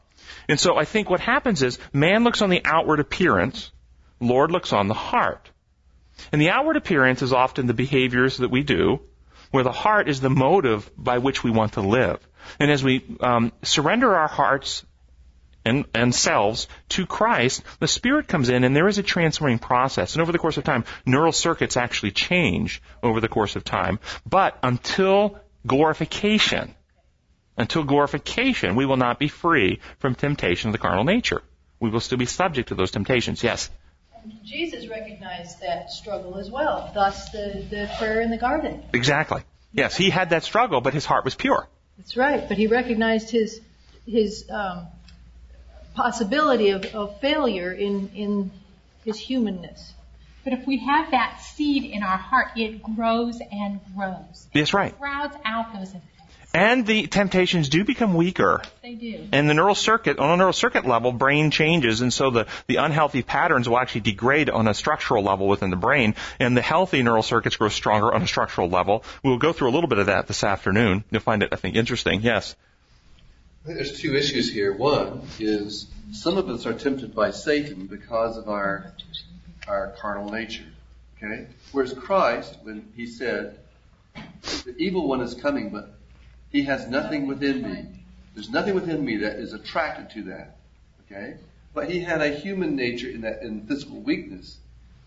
[0.49, 3.71] And so I think what happens is man looks on the outward appearance,
[4.21, 5.51] Lord looks on the heart.
[6.33, 9.01] And the outward appearance is often the behaviors that we do,
[9.51, 12.19] where the heart is the motive by which we want to live.
[12.59, 14.85] And as we um, surrender our hearts
[15.65, 20.15] and, and selves to Christ, the Spirit comes in and there is a transforming process.
[20.15, 23.99] And over the course of time, neural circuits actually change over the course of time.
[24.27, 26.75] But until glorification,
[27.57, 31.43] until glorification, we will not be free from temptation of the carnal nature.
[31.79, 33.43] We will still be subject to those temptations.
[33.43, 33.71] Yes?
[34.45, 38.83] Jesus recognized that struggle as well, thus the, the prayer in the garden.
[38.93, 39.43] Exactly.
[39.73, 41.69] Yes, he had that struggle, but his heart was pure.
[41.97, 43.61] That's right, but he recognized his
[44.07, 44.89] his um,
[46.03, 48.51] possibility of, of failure in in
[49.05, 49.93] his humanness.
[50.45, 54.47] But if we have that seed in our heart, it grows and grows.
[54.55, 54.93] That's right.
[54.93, 55.95] It crowds out those
[56.53, 58.63] and the temptations do become weaker.
[58.83, 59.29] They do.
[59.33, 62.77] And the neural circuit, on a neural circuit level, brain changes, and so the, the
[62.77, 67.03] unhealthy patterns will actually degrade on a structural level within the brain, and the healthy
[67.03, 69.05] neural circuits grow stronger on a structural level.
[69.23, 71.05] We'll go through a little bit of that this afternoon.
[71.11, 72.23] You'll find it, I think, interesting.
[72.23, 72.57] Yes?
[73.65, 74.73] There's two issues here.
[74.73, 78.93] One is some of us are tempted by Satan because of our
[79.69, 80.65] our carnal nature.
[81.17, 81.47] Okay?
[81.73, 83.59] Whereas Christ, when he said,
[84.65, 85.93] the evil one is coming, but
[86.51, 87.87] he has nothing within me.
[88.35, 90.57] There's nothing within me that is attracted to that.
[91.05, 91.37] Okay?
[91.75, 94.57] But he had a human nature in that in physical weakness.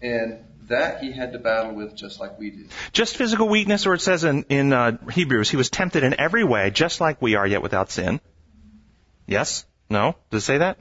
[0.02, 2.70] And that he had to battle with just like we did.
[2.92, 6.44] Just physical weakness, or it says in, in uh, Hebrews, he was tempted in every
[6.44, 8.22] way, just like we are, yet without sin.
[9.28, 9.66] Yes?
[9.90, 10.16] No?
[10.30, 10.78] Does it say that?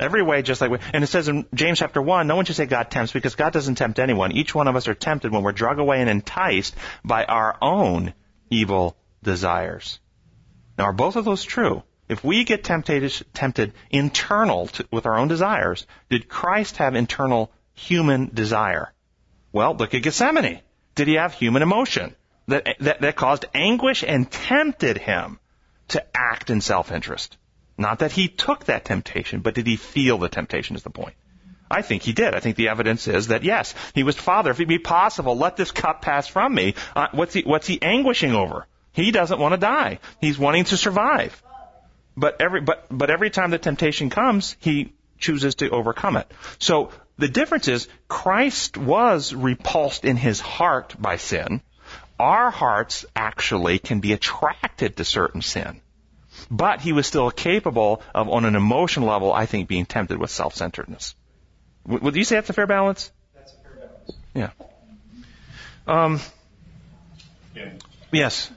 [0.00, 0.78] Every way, just like we.
[0.92, 3.52] And it says in James chapter 1, no one should say God tempts because God
[3.52, 4.32] doesn't tempt anyone.
[4.32, 8.14] Each one of us are tempted when we're drug away and enticed by our own
[8.50, 10.00] evil desires.
[10.78, 11.82] Now, are both of those true?
[12.08, 17.52] If we get tempted, tempted internal to, with our own desires, did Christ have internal
[17.74, 18.92] human desire?
[19.52, 20.60] Well, look at Gethsemane.
[20.94, 22.16] Did he have human emotion
[22.48, 25.38] that, that, that caused anguish and tempted him
[25.88, 27.36] to act in self-interest?
[27.78, 31.14] Not that he took that temptation, but did he feel the temptation is the point.
[31.70, 32.34] I think he did.
[32.34, 34.50] I think the evidence is that yes, he was Father.
[34.50, 36.74] If it be possible, let this cup pass from me.
[36.94, 38.66] Uh, what's he, what's he anguishing over?
[38.92, 39.98] He doesn't want to die.
[40.20, 41.42] He's wanting to survive.
[42.14, 46.30] But every, but, but every time the temptation comes, he chooses to overcome it.
[46.58, 51.62] So the difference is Christ was repulsed in his heart by sin.
[52.18, 55.80] Our hearts actually can be attracted to certain sin.
[56.50, 60.30] But he was still capable of, on an emotional level, I think, being tempted with
[60.30, 61.14] self-centeredness.
[61.86, 63.10] Would you say that's a fair balance?
[63.34, 64.16] That's a fair balance.
[64.34, 64.50] Yeah.
[65.86, 66.20] Um,
[67.54, 67.70] yeah.
[68.12, 68.50] Yes.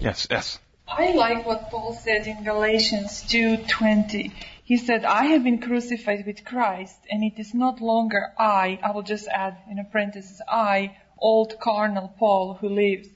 [0.00, 0.58] Yes, yes.
[0.88, 4.32] I like what Paul said in Galatians 2:20.
[4.62, 8.92] He said, "I have been crucified with Christ, and it is not longer I, I
[8.92, 13.08] will just add in a parenthesis, I, old carnal Paul who lives,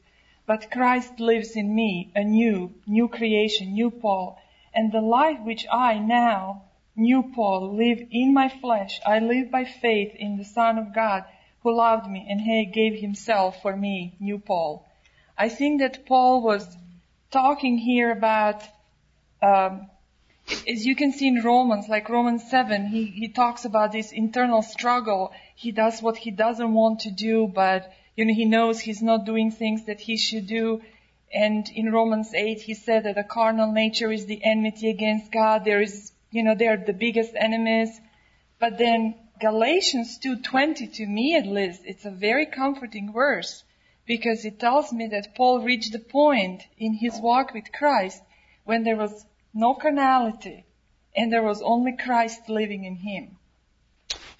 [0.51, 4.37] but Christ lives in me, a new, new creation, new Paul,
[4.75, 6.63] and the life which I now,
[6.97, 11.23] new Paul, live in my flesh, I live by faith in the Son of God,
[11.63, 14.85] who loved me and he gave himself for me, new Paul."
[15.39, 16.67] I think that Paul was
[17.31, 18.61] talking here about,
[19.41, 19.89] um,
[20.67, 24.63] as you can see in Romans, like Romans 7, he, he talks about this internal
[24.63, 25.31] struggle.
[25.55, 29.25] He does what he doesn't want to do, but, you know, he knows he's not
[29.25, 30.83] doing things that he should do.
[31.33, 35.65] And in Romans 8, he said that the carnal nature is the enmity against God.
[35.65, 37.99] There is, you know, they are the biggest enemies.
[38.59, 43.65] But then Galatians 2.20, to me at least, it's a very comforting verse
[44.05, 48.23] because it tells me that Paul reached the point in his walk with Christ
[48.65, 50.67] when there was no carnality
[51.17, 53.39] and there was only Christ living in him.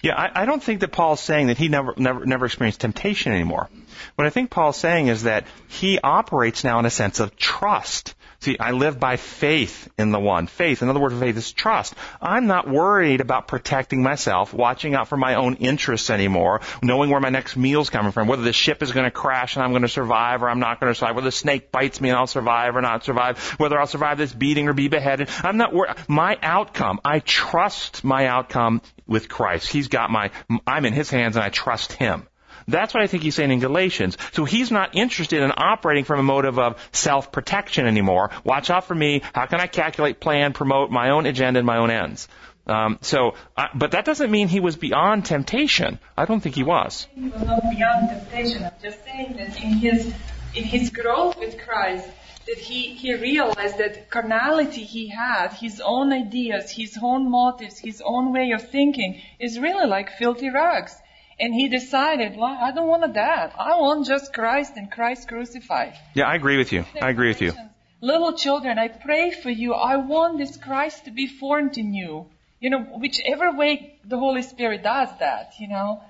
[0.01, 3.33] Yeah, I, I don't think that Paul's saying that he never, never, never experienced temptation
[3.33, 3.69] anymore.
[4.15, 8.15] What I think Paul's saying is that he operates now in a sense of trust.
[8.41, 10.47] See, I live by faith in the one.
[10.47, 11.93] Faith, another word for faith is trust.
[12.19, 17.19] I'm not worried about protecting myself, watching out for my own interests anymore, knowing where
[17.19, 19.83] my next meal's coming from, whether the ship is going to crash and I'm going
[19.83, 22.25] to survive or I'm not going to survive, whether the snake bites me and I'll
[22.25, 25.29] survive or not survive, whether I'll survive this beating or be beheaded.
[25.43, 25.95] I'm not worried.
[26.07, 29.71] My outcome, I trust my outcome with Christ.
[29.71, 30.31] He's got my,
[30.65, 32.25] I'm in His hands and I trust Him.
[32.67, 34.17] That's what I think he's saying in Galatians.
[34.33, 38.31] So he's not interested in operating from a motive of self-protection anymore.
[38.43, 39.21] Watch out for me.
[39.33, 42.27] How can I calculate, plan, promote my own agenda and my own ends?
[42.67, 45.99] Um, so, uh, but that doesn't mean he was beyond temptation.
[46.15, 47.07] I don't think he was.
[47.15, 48.63] He was not beyond temptation.
[48.63, 50.13] I'm just saying that in his
[50.53, 52.07] in his growth with Christ,
[52.47, 58.01] that he, he realized that carnality he had, his own ideas, his own motives, his
[58.03, 60.95] own way of thinking is really like filthy rags.
[61.41, 63.55] And he decided, well, I don't want that.
[63.57, 65.93] I want just Christ and Christ crucified.
[66.13, 66.85] Yeah, I agree with you.
[67.01, 67.53] I agree with you.
[67.99, 69.73] Little children, I pray for you.
[69.73, 72.27] I want this Christ to be formed in you.
[72.59, 76.03] You know, whichever way the Holy Spirit does that, you know.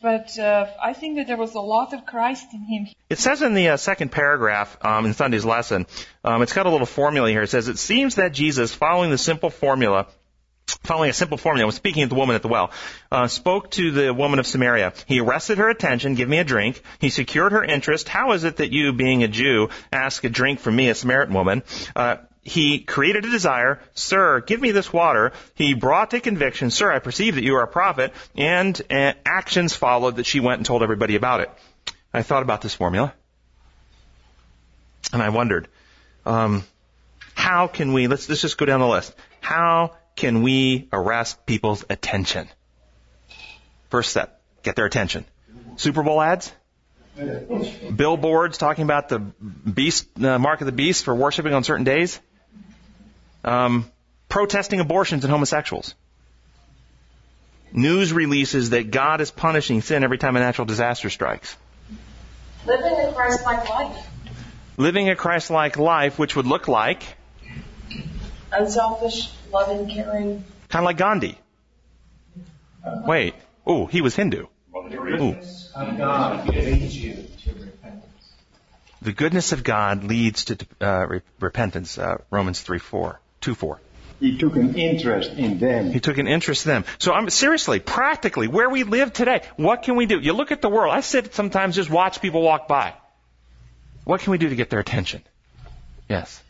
[0.00, 2.86] But uh, I think that there was a lot of Christ in him.
[3.10, 5.86] It says in the uh, second paragraph um, in Sunday's lesson,
[6.24, 7.42] um, it's got a little formula here.
[7.42, 10.06] It says, It seems that Jesus, following the simple formula,
[10.88, 12.70] following a simple formula, was speaking at the woman at the well,
[13.12, 14.94] uh, spoke to the woman of Samaria.
[15.06, 16.82] He arrested her attention, give me a drink.
[16.98, 18.08] He secured her interest.
[18.08, 21.34] How is it that you, being a Jew, ask a drink from me, a Samaritan
[21.34, 21.62] woman?
[21.94, 25.32] Uh, he created a desire, Sir, give me this water.
[25.54, 28.14] He brought to conviction, Sir, I perceive that you are a prophet.
[28.34, 31.50] And uh, actions followed that she went and told everybody about it.
[32.14, 33.12] I thought about this formula.
[35.12, 35.68] And I wondered,
[36.24, 36.64] um,
[37.34, 39.14] how can we, let's, let's just go down the list.
[39.40, 42.48] How can we arrest people's attention?
[43.88, 45.24] First step, get their attention.
[45.76, 46.52] Super Bowl ads?
[47.94, 52.20] Billboards talking about the beast, uh, mark of the beast for worshiping on certain days?
[53.44, 53.88] Um,
[54.28, 55.94] protesting abortions and homosexuals.
[57.72, 61.56] News releases that God is punishing sin every time a natural disaster strikes.
[62.66, 64.06] Living a Christ-like life.
[64.76, 67.04] Living a Christ-like life, which would look like
[68.50, 70.44] unselfish, loving, caring.
[70.68, 71.38] Kind of like Gandhi.
[73.06, 73.34] Wait.
[73.66, 74.46] Oh, he was Hindu.
[74.74, 75.36] Ooh.
[79.00, 81.98] The goodness of God leads to uh, repentance.
[81.98, 83.20] Uh, Romans 3 4.
[83.40, 83.80] 2 4.
[84.20, 85.92] He took an interest in them.
[85.92, 86.84] He took an interest in them.
[86.98, 90.18] So I'm seriously, practically, where we live today, what can we do?
[90.18, 90.92] You look at the world.
[90.92, 92.94] I sit sometimes just watch people walk by.
[94.04, 95.22] What can we do to get their attention?
[96.08, 96.42] Yes.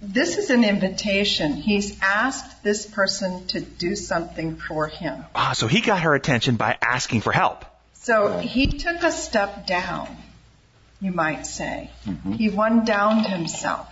[0.00, 1.54] This is an invitation.
[1.54, 5.24] He's asked this person to do something for him.
[5.34, 7.64] Ah, so he got her attention by asking for help.
[7.94, 10.08] So he took a step down,
[11.00, 11.90] you might say.
[12.06, 12.32] Mm-hmm.
[12.32, 13.88] He one downed himself.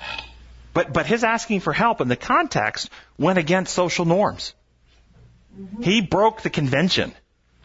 [0.72, 2.88] But, but his asking for help in the context
[3.18, 4.54] went against social norms.
[5.58, 5.82] Mm-hmm.
[5.82, 7.12] He broke the convention,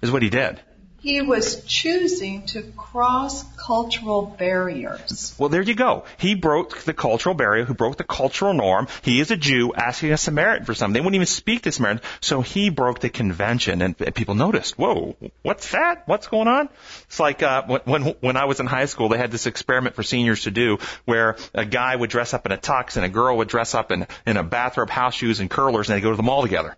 [0.02, 0.60] is what he did.
[1.02, 5.34] He was choosing to cross cultural barriers.
[5.40, 6.04] Well, there you go.
[6.18, 8.88] He broke the cultural barrier, who broke the cultural norm.
[9.02, 10.94] He is a Jew asking a Samaritan for something.
[10.94, 12.04] They wouldn't even speak to Samaritan.
[12.20, 16.08] So he broke the convention and people noticed, whoa, what's that?
[16.08, 16.70] What's going on?
[17.08, 20.04] It's like, uh, when, when I was in high school, they had this experiment for
[20.04, 23.38] seniors to do where a guy would dress up in a tux and a girl
[23.38, 26.18] would dress up in, in a bathrobe, house shoes, and curlers and they'd go to
[26.18, 26.78] the mall together.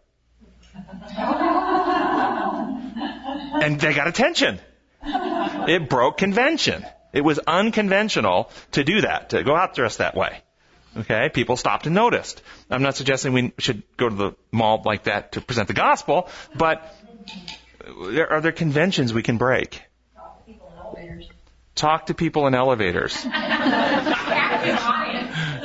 [3.63, 4.59] and they got attention.
[5.05, 6.85] It broke convention.
[7.13, 10.41] It was unconventional to do that, to go out dressed that way.
[10.97, 12.41] Okay, people stopped and noticed.
[12.69, 16.29] I'm not suggesting we should go to the mall like that to present the gospel,
[16.55, 16.95] but
[18.11, 19.81] there, are there conventions we can break?
[21.75, 23.25] Talk to people in elevators.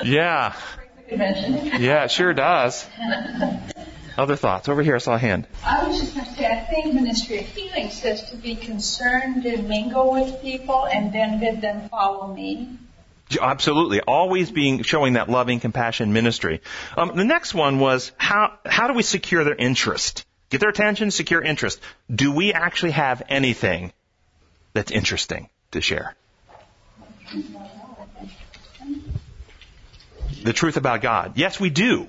[0.04, 0.54] yeah.
[1.10, 2.86] Yeah, it sure does.
[4.18, 4.68] Other thoughts?
[4.68, 5.46] Over here, I saw a hand.
[5.64, 9.44] I was just going to say, I think Ministry of Healing says to be concerned
[9.44, 12.68] to mingle with people and then bid them follow me.
[13.40, 16.62] Absolutely, always being showing that loving compassion ministry.
[16.96, 20.24] Um, the next one was how how do we secure their interest?
[20.50, 21.78] Get their attention, secure interest.
[22.12, 23.92] Do we actually have anything
[24.72, 26.16] that's interesting to share?
[30.42, 31.34] The truth about God.
[31.36, 32.08] Yes, we do.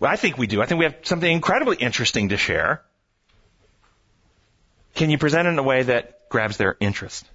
[0.00, 0.62] Well, I think we do.
[0.62, 2.82] I think we have something incredibly interesting to share.
[4.94, 7.28] Can you present it in a way that grabs their interest?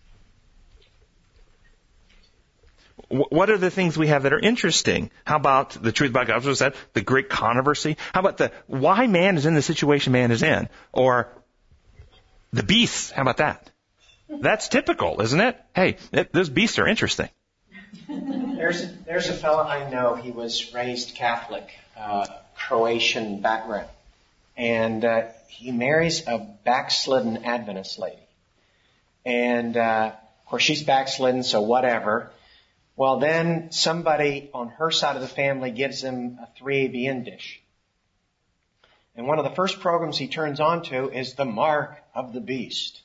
[3.07, 5.11] What are the things we have that are interesting?
[5.25, 6.37] How about the truth about God?
[6.37, 7.97] As I said, the great controversy.
[8.13, 11.31] How about the why man is in the situation man is in, or
[12.51, 13.11] the beasts?
[13.11, 13.69] How about that?
[14.27, 15.61] That's typical, isn't it?
[15.75, 17.29] Hey, it, those beasts are interesting.
[18.09, 20.15] There's a, there's a fellow I know.
[20.15, 21.69] He was raised Catholic.
[21.95, 23.89] Uh, Croatian background.
[24.57, 28.17] And uh, he marries a backslidden Adventist lady.
[29.25, 32.31] And uh, of course, she's backslidden, so whatever.
[32.95, 37.61] Well, then somebody on her side of the family gives him a 3ABN dish.
[39.15, 42.41] And one of the first programs he turns on to is the mark of the
[42.41, 43.01] beast.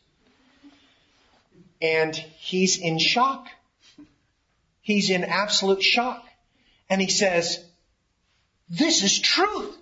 [1.81, 3.47] And he's in shock.
[4.83, 6.25] He's in absolute shock.
[6.89, 7.65] And he says,
[8.71, 9.77] this is truth.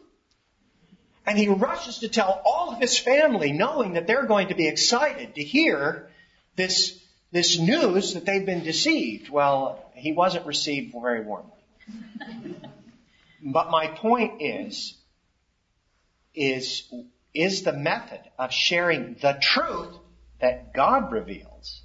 [1.26, 4.66] And he rushes to tell all of his family, knowing that they're going to be
[4.66, 6.08] excited to hear
[6.56, 6.98] this
[7.30, 9.28] this news that they've been deceived.
[9.28, 11.52] Well, he wasn't received very warmly.
[13.42, 14.96] but my point is,
[16.34, 16.90] is,
[17.34, 19.94] is the method of sharing the truth
[20.40, 21.82] that God reveals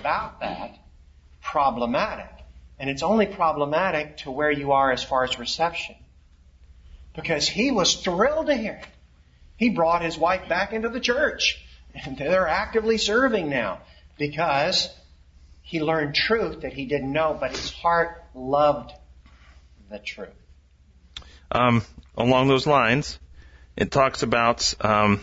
[0.00, 0.78] about that
[1.40, 2.30] problematic.
[2.78, 5.96] And it's only problematic to where you are as far as reception.
[7.14, 8.86] Because he was thrilled to hear it.
[9.56, 11.64] He brought his wife back into the church.
[11.94, 13.80] And they're actively serving now.
[14.16, 14.88] Because
[15.62, 18.92] he learned truth that he didn't know, but his heart loved
[19.90, 20.28] the truth.
[21.50, 21.82] Um,
[22.16, 23.18] along those lines,
[23.76, 25.20] it talks about um,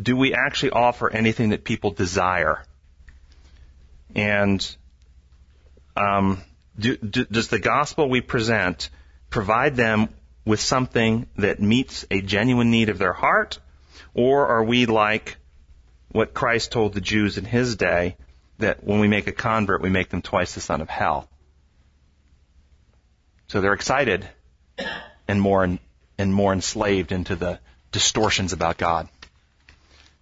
[0.00, 2.62] do we actually offer anything that people desire?
[4.14, 4.76] And
[5.96, 6.42] um,
[6.78, 8.90] do, do, does the gospel we present
[9.28, 10.08] provide them
[10.44, 13.58] with something that meets a genuine need of their heart?
[14.14, 15.36] Or are we like
[16.10, 18.16] what Christ told the Jews in his day
[18.58, 21.28] that when we make a convert, we make them twice the son of hell?
[23.48, 24.28] So they're excited
[25.26, 25.78] and more
[26.18, 27.58] and more enslaved into the
[27.92, 29.08] distortions about God.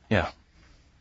[0.09, 0.31] Yeah.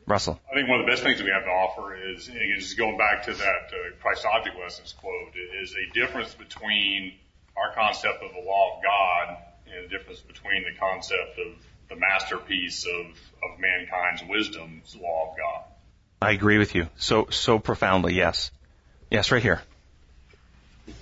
[0.07, 0.39] Russell.
[0.49, 3.25] I think one of the best things we have to offer is, is going back
[3.25, 7.13] to that uh, Christ object lessons quote, is a difference between
[7.57, 9.37] our concept of the law of God
[9.67, 11.53] and the difference between the concept of
[11.89, 15.63] the masterpiece of, of mankind's wisdom's law of God.
[16.21, 16.87] I agree with you.
[16.97, 18.51] So, so profoundly, yes.
[19.09, 19.61] Yes, right here.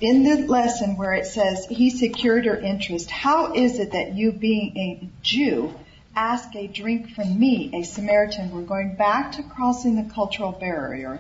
[0.02, 4.32] In the lesson where it says he secured her interest, how is it that you
[4.32, 5.74] being a Jew
[6.16, 8.52] ask a drink from me, a Samaritan.
[8.52, 11.20] We're going back to crossing the cultural barrier.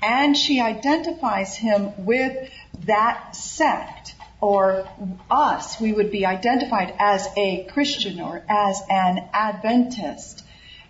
[0.00, 2.50] And she identifies him with
[2.84, 4.88] that sect or
[5.30, 5.80] us.
[5.80, 10.44] We would be identified as a Christian or as an Adventist.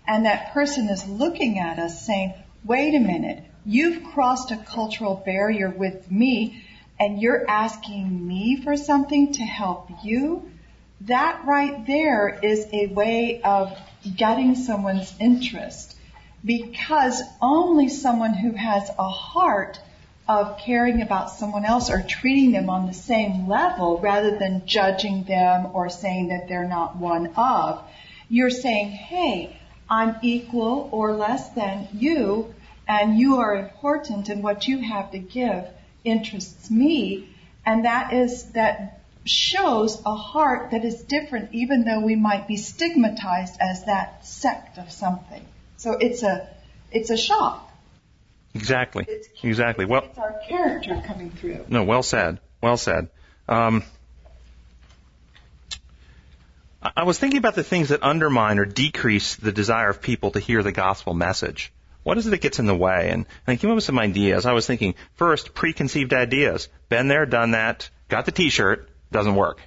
[0.07, 2.35] And that person is looking at us saying,
[2.65, 6.65] wait a minute, you've crossed a cultural barrier with me
[7.01, 10.51] and you're asking me for something to help you?
[11.03, 13.77] that right there is a way of
[14.17, 15.97] getting someone's interest
[16.45, 19.79] because only someone who has a heart
[20.29, 25.25] of caring about someone else or treating them on the same level rather than judging
[25.25, 27.83] them or saying that they're not one of.
[28.29, 29.59] You're saying, hey,
[29.89, 32.55] I'm equal or less than you
[32.87, 35.65] and you are important and what you have to give
[36.05, 37.29] interests me.
[37.65, 42.57] And that is that shows a heart that is different, even though we might be
[42.57, 45.45] stigmatized as that sect of something.
[45.77, 46.49] So it's a,
[46.91, 47.68] it's a shock.
[48.55, 49.05] Exactly.
[49.09, 49.85] It's, exactly.
[49.85, 51.67] Well, it's our character coming through.
[51.69, 52.41] No, well said.
[52.63, 53.09] Well said.
[53.49, 53.85] Um,
[56.97, 60.41] I was thinking about the things that undermine or decrease the desire of people to
[60.41, 61.73] hear the gospel message.
[62.05, 63.11] What is it that gets in the way?
[63.11, 64.47] And, and I came up with some ideas.
[64.47, 66.69] I was thinking, first, preconceived ideas.
[66.89, 69.61] Been there, done that, got the t-shirt, doesn't work.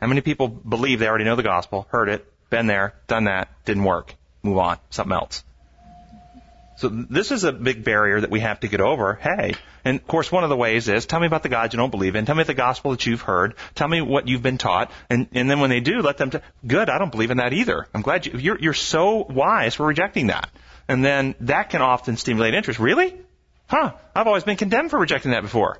[0.00, 3.48] How many people believe they already know the gospel, heard it, been there, done that,
[3.64, 5.44] didn't work, move on, something else?
[6.76, 9.14] So this is a big barrier that we have to get over.
[9.14, 9.54] Hey,
[9.84, 11.90] and of course one of the ways is tell me about the God you don't
[11.90, 12.24] believe in.
[12.24, 13.54] Tell me the gospel that you've heard.
[13.74, 14.90] Tell me what you've been taught.
[15.10, 17.52] And, and then when they do, let them, t- good, I don't believe in that
[17.52, 17.86] either.
[17.94, 20.50] I'm glad you, you're, you're so wise for rejecting that.
[20.88, 22.80] And then that can often stimulate interest.
[22.80, 23.14] Really?
[23.66, 25.78] Huh, I've always been condemned for rejecting that before.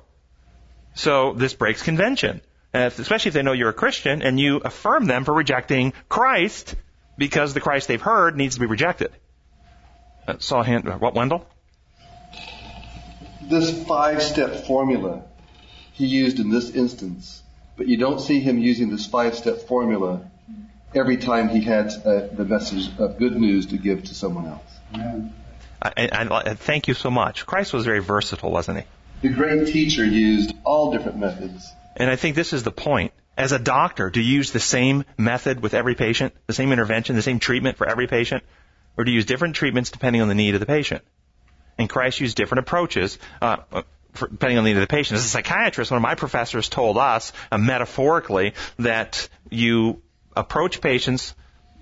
[0.93, 2.41] So this breaks convention.
[2.73, 6.75] If, especially if they know you're a Christian and you affirm them for rejecting Christ
[7.17, 9.11] because the Christ they've heard needs to be rejected.
[10.27, 11.45] Uh, saw a hand, what, Wendell?
[13.41, 15.23] This five-step formula
[15.91, 17.43] he used in this instance,
[17.77, 20.29] but you don't see him using this five-step formula
[20.95, 25.23] every time he had uh, the message of good news to give to someone else.
[25.81, 27.45] I, I, I, thank you so much.
[27.45, 28.85] Christ was very versatile, wasn't he?
[29.27, 31.69] The great teacher used all different methods.
[31.95, 33.13] And I think this is the point.
[33.35, 37.15] As a doctor, do you use the same method with every patient, the same intervention,
[37.15, 38.43] the same treatment for every patient?
[38.97, 41.03] Or to use different treatments depending on the need of the patient?
[41.77, 43.57] And Christ used different approaches, uh,
[44.13, 45.17] depending on the need of the patient.
[45.17, 50.01] As a psychiatrist, one of my professors told us, uh, metaphorically, that you
[50.35, 51.33] approach patients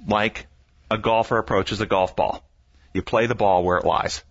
[0.08, 0.48] like
[0.90, 2.44] a golfer approaches a golf ball.
[2.94, 4.24] You play the ball where it lies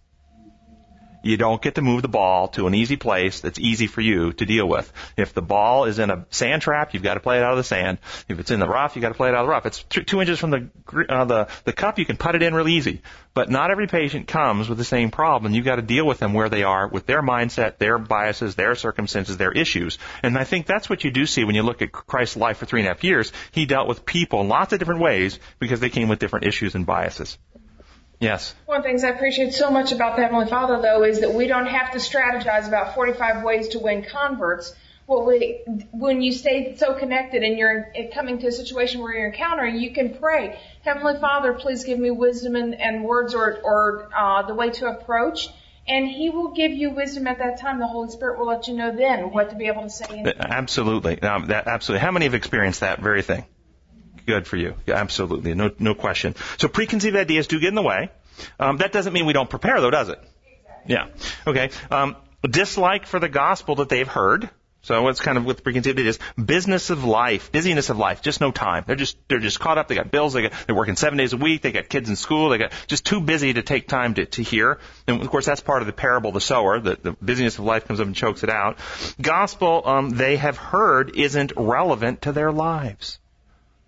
[1.22, 4.32] you don't get to move the ball to an easy place that's easy for you
[4.32, 4.92] to deal with.
[5.16, 7.58] If the ball is in a sand trap, you've got to play it out of
[7.58, 7.98] the sand.
[8.28, 9.66] If it's in the rough, you've got to play it out of the rough.
[9.66, 10.70] It's two, two inches from the,
[11.08, 13.02] uh, the, the cup, you can put it in real easy.
[13.32, 16.34] But not every patient comes with the same problem, you've got to deal with them
[16.34, 19.98] where they are, with their mindset, their biases, their circumstances, their issues.
[20.22, 22.66] And I think that's what you do see when you look at Christ's life for
[22.66, 23.32] three and a half years.
[23.52, 26.74] He dealt with people in lots of different ways because they came with different issues
[26.74, 27.38] and biases.
[28.20, 28.54] Yes.
[28.66, 31.32] One of the things I appreciate so much about the Heavenly Father, though, is that
[31.32, 34.74] we don't have to strategize about 45 ways to win converts.
[35.06, 39.32] Well, we, when you stay so connected and you're coming to a situation where you're
[39.32, 44.10] encountering, you can pray, Heavenly Father, please give me wisdom and, and words or, or
[44.14, 45.48] uh, the way to approach.
[45.88, 47.80] And He will give you wisdom at that time.
[47.80, 50.22] The Holy Spirit will let you know then what to be able to say.
[50.38, 51.20] Absolutely.
[51.22, 52.04] Um, that, absolutely.
[52.04, 53.46] How many have experienced that very thing?
[54.26, 54.74] Good for you.
[54.86, 55.54] Yeah, absolutely.
[55.54, 56.34] No, no question.
[56.58, 58.10] So preconceived ideas do get in the way.
[58.58, 60.20] Um, that doesn't mean we don't prepare, though, does it?
[60.86, 61.08] Yeah.
[61.46, 61.70] Okay.
[61.90, 64.50] Um, dislike for the gospel that they've heard.
[64.82, 66.18] So it's kind of with preconceived ideas.
[66.42, 68.84] Business of life, busyness of life, just no time.
[68.86, 69.88] They're just they're just caught up.
[69.88, 70.32] They got bills.
[70.32, 71.60] They got they're working seven days a week.
[71.60, 72.48] They got kids in school.
[72.48, 74.78] They got just too busy to take time to to hear.
[75.06, 76.80] And of course that's part of the parable, the sower.
[76.80, 78.78] The, the busyness of life comes up and chokes it out.
[79.20, 83.18] Gospel um, they have heard isn't relevant to their lives.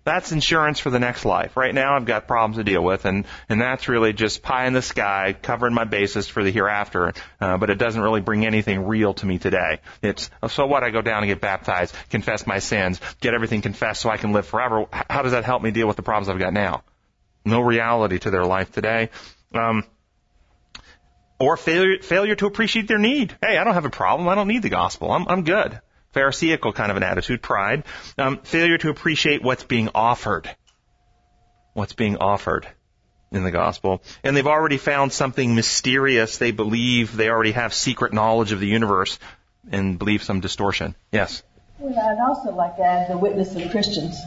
[0.05, 1.55] That's insurance for the next life.
[1.55, 4.73] Right now I've got problems to deal with and, and that's really just pie in
[4.73, 8.85] the sky, covering my bases for the hereafter, uh, but it doesn't really bring anything
[8.85, 9.79] real to me today.
[10.01, 14.01] It's, so what, I go down and get baptized, confess my sins, get everything confessed
[14.01, 14.85] so I can live forever.
[14.91, 16.83] How does that help me deal with the problems I've got now?
[17.45, 19.09] No reality to their life today.
[19.53, 19.85] Um,
[21.39, 23.37] or failure, failure to appreciate their need.
[23.41, 24.27] Hey, I don't have a problem.
[24.27, 25.11] I don't need the gospel.
[25.11, 25.79] I'm, I'm good.
[26.13, 27.83] Pharisaical kind of an attitude, pride,
[28.17, 30.49] um, failure to appreciate what's being offered,
[31.73, 32.67] what's being offered
[33.31, 36.37] in the gospel, and they've already found something mysterious.
[36.37, 39.17] They believe they already have secret knowledge of the universe,
[39.71, 40.95] and believe some distortion.
[41.11, 41.43] Yes.
[41.79, 44.19] Well, I'd also like to add the witness of Christians.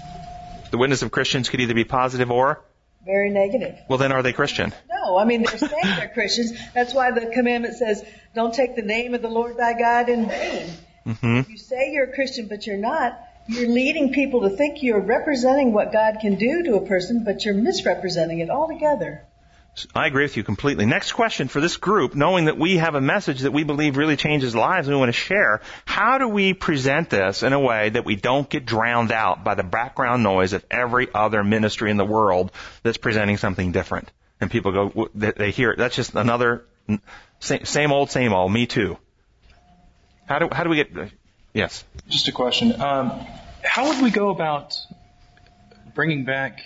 [0.70, 2.62] The witness of Christians could either be positive or
[3.04, 3.78] very negative.
[3.88, 4.74] Well, then are they Christian?
[4.90, 6.52] No, I mean they're saying they're Christians.
[6.74, 10.28] That's why the commandment says, "Don't take the name of the Lord thy God in
[10.28, 10.68] vain."
[11.06, 11.50] Mm-hmm.
[11.50, 13.18] You say you're a Christian, but you're not.
[13.48, 17.44] You're leading people to think you're representing what God can do to a person, but
[17.44, 19.24] you're misrepresenting it altogether.
[19.94, 20.86] I agree with you completely.
[20.86, 24.16] Next question for this group, knowing that we have a message that we believe really
[24.16, 27.90] changes lives and we want to share, how do we present this in a way
[27.90, 31.98] that we don't get drowned out by the background noise of every other ministry in
[31.98, 32.52] the world
[32.82, 34.10] that's presenting something different?
[34.40, 35.78] And people go, they hear it.
[35.78, 36.64] That's just another,
[37.38, 38.96] same old, same old, me too.
[40.26, 40.90] How do, how do we get,
[41.52, 41.84] yes?
[42.08, 42.80] Just a question.
[42.80, 43.26] Um,
[43.62, 44.76] how would we go about
[45.94, 46.60] bringing back,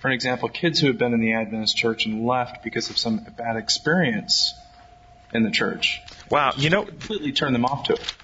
[0.00, 2.98] for an example, kids who have been in the Adventist church and left because of
[2.98, 4.54] some bad experience
[5.34, 6.00] in the church?
[6.30, 8.14] Wow, you know, completely turn them off to it.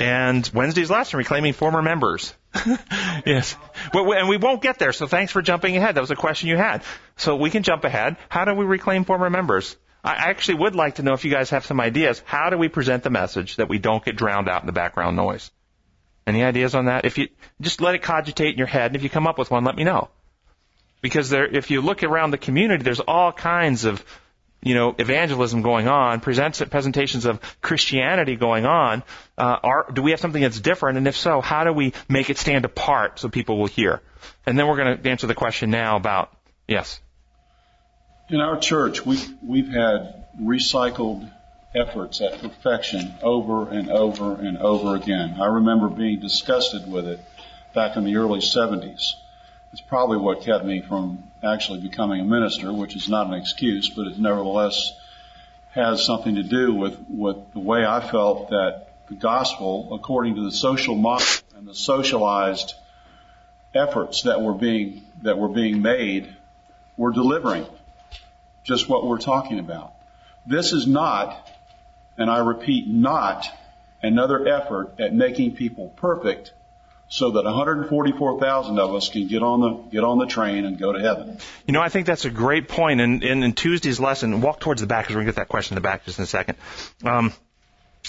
[0.00, 2.34] And Wednesday's lesson, reclaiming former members.
[3.24, 3.56] yes.
[3.94, 5.94] Well, and we won't get there, so thanks for jumping ahead.
[5.94, 6.82] That was a question you had.
[7.16, 8.16] So we can jump ahead.
[8.28, 9.76] How do we reclaim former members?
[10.04, 12.22] I actually would like to know if you guys have some ideas.
[12.24, 15.16] How do we present the message that we don't get drowned out in the background
[15.16, 15.50] noise?
[16.26, 17.04] Any ideas on that?
[17.04, 17.28] If you
[17.60, 19.76] just let it cogitate in your head, and if you come up with one, let
[19.76, 20.08] me know.
[21.00, 24.04] Because there, if you look around the community, there's all kinds of,
[24.62, 29.02] you know, evangelism going on, presents, presentations of Christianity going on.
[29.36, 30.98] Uh, are, do we have something that's different?
[30.98, 34.00] And if so, how do we make it stand apart so people will hear?
[34.46, 36.32] And then we're going to answer the question now about,
[36.68, 37.00] yes.
[38.28, 41.28] In our church, we, we've had recycled
[41.74, 45.36] efforts at perfection over and over and over again.
[45.40, 47.20] I remember being disgusted with it
[47.74, 49.14] back in the early 70s.
[49.72, 53.88] It's probably what kept me from actually becoming a minister, which is not an excuse,
[53.88, 54.92] but it nevertheless
[55.72, 60.44] has something to do with, with the way I felt that the gospel, according to
[60.44, 62.74] the social model and the socialized
[63.74, 66.36] efforts that were being, that were being made,
[66.96, 67.66] were delivering
[68.64, 69.94] just what we're talking about.
[70.46, 71.48] This is not,
[72.16, 73.46] and I repeat, not
[74.02, 76.52] another effort at making people perfect
[77.08, 80.94] so that 144,000 of us can get on the get on the train and go
[80.94, 81.36] to heaven.
[81.66, 83.02] You know, I think that's a great point.
[83.02, 85.76] And in, in, Tuesday's lesson, walk towards the back because we're gonna get that question
[85.76, 86.56] in the back just in a second.
[87.04, 87.34] Um,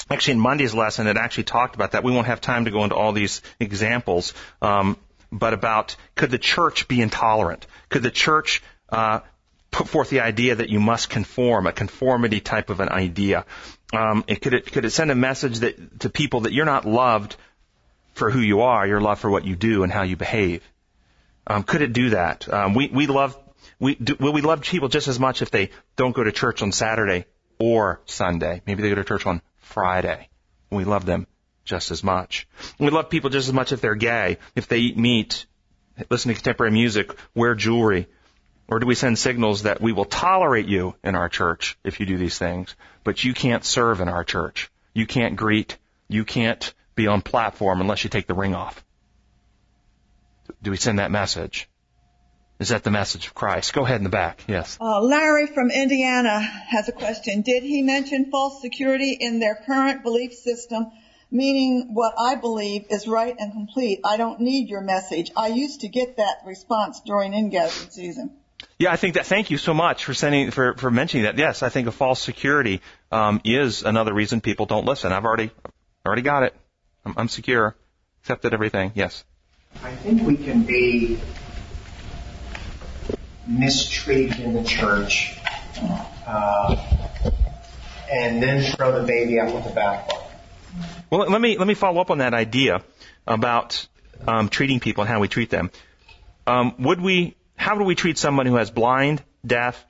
[0.10, 2.06] actually, in Monday's lesson, it actually talked about that.
[2.06, 4.98] We won't have time to go into all these examples, um,
[5.34, 7.68] but about could the church be intolerant?
[7.90, 9.20] Could the church uh,
[9.74, 13.46] put forth the idea that you must conform, a conformity type of an idea.
[13.92, 16.86] Um, it, could it could it send a message that to people that you're not
[16.86, 17.36] loved
[18.14, 20.64] for who you are, you're loved for what you do and how you behave?
[21.46, 22.48] Um, could it do that?
[22.52, 23.38] Um, we we love
[23.80, 26.62] we do, will we love people just as much if they don't go to church
[26.62, 27.26] on Saturday
[27.60, 28.62] or Sunday?
[28.66, 30.30] Maybe they go to church on Friday.
[30.70, 31.28] We love them
[31.66, 32.48] just as much.
[32.80, 35.46] We love people just as much if they're gay, if they eat meat,
[36.10, 38.08] listen to contemporary music, wear jewelry,
[38.74, 42.08] or do we send signals that we will tolerate you in our church if you
[42.08, 44.72] do these things, but you can't serve in our church?
[44.96, 45.78] You can't greet.
[46.08, 48.84] You can't be on platform unless you take the ring off.
[50.64, 51.70] Do we send that message?
[52.58, 53.74] Is that the message of Christ?
[53.74, 54.44] Go ahead in the back.
[54.48, 54.76] Yes.
[54.82, 57.44] Uh, Larry from Indiana has a question.
[57.44, 60.88] Did he mention false security in their current belief system,
[61.30, 64.00] meaning what I believe is right and complete?
[64.04, 65.30] I don't need your message.
[65.38, 68.40] I used to get that response during ingathering season.
[68.80, 69.26] Yeah, I think that.
[69.26, 71.38] Thank you so much for sending for for mentioning that.
[71.38, 75.12] Yes, I think a false security um, is another reason people don't listen.
[75.12, 75.52] I've already
[76.06, 76.56] already got it.
[77.06, 77.76] I'm, I'm secure,
[78.22, 78.92] accepted everything.
[78.96, 79.24] Yes.
[79.84, 81.20] I think we can be
[83.48, 85.38] mistreated in the church,
[86.28, 86.76] uh,
[88.12, 90.24] and then throw the baby out with the bathwater.
[91.10, 92.84] Well, let me let me follow up on that idea
[93.28, 93.88] about
[94.28, 95.72] um, treating people and how we treat them.
[96.48, 97.36] Um, would we?
[97.56, 99.86] How do we treat someone who has blind, deaf,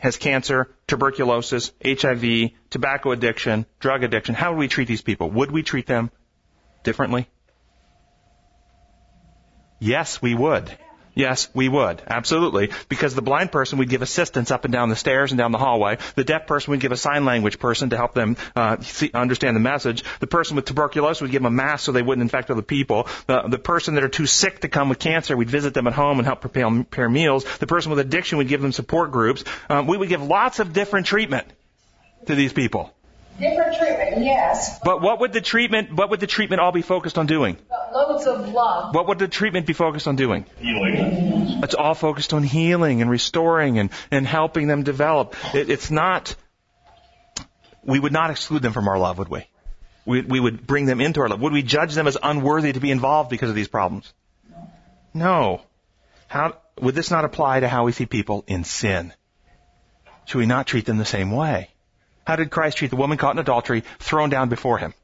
[0.00, 4.34] has cancer, tuberculosis, HIV, tobacco addiction, drug addiction?
[4.34, 5.30] How would we treat these people?
[5.30, 6.10] Would we treat them
[6.82, 7.28] differently?
[9.78, 10.70] Yes, we would.
[11.14, 12.02] Yes, we would.
[12.06, 12.70] Absolutely.
[12.88, 15.58] Because the blind person would give assistance up and down the stairs and down the
[15.58, 15.98] hallway.
[16.16, 19.54] The deaf person would give a sign language person to help them uh, see, understand
[19.54, 20.02] the message.
[20.18, 23.06] The person with tuberculosis would give them a mask so they wouldn't infect other people.
[23.26, 25.92] The, the person that are too sick to come with cancer, we'd visit them at
[25.92, 27.44] home and help prepare, prepare meals.
[27.58, 29.44] The person with addiction would give them support groups.
[29.70, 31.46] Um, we would give lots of different treatment
[32.26, 32.92] to these people.
[33.38, 34.78] Different treatment, yes.
[34.84, 37.56] But what would the treatment, what would the treatment all be focused on doing?
[37.92, 38.94] Loads of love.
[38.94, 40.46] What would the treatment be focused on doing?
[40.60, 41.62] Healing.
[41.62, 45.34] It's all focused on healing and restoring and, and helping them develop.
[45.52, 46.36] It, it's not,
[47.82, 49.46] we would not exclude them from our love, would we?
[50.06, 50.20] we?
[50.20, 51.40] We would bring them into our love.
[51.40, 54.12] Would we judge them as unworthy to be involved because of these problems?
[55.12, 55.60] No.
[56.28, 59.12] How, would this not apply to how we see people in sin?
[60.26, 61.70] Should we not treat them the same way?
[62.26, 64.94] How did Christ treat the woman caught in adultery, thrown down before him?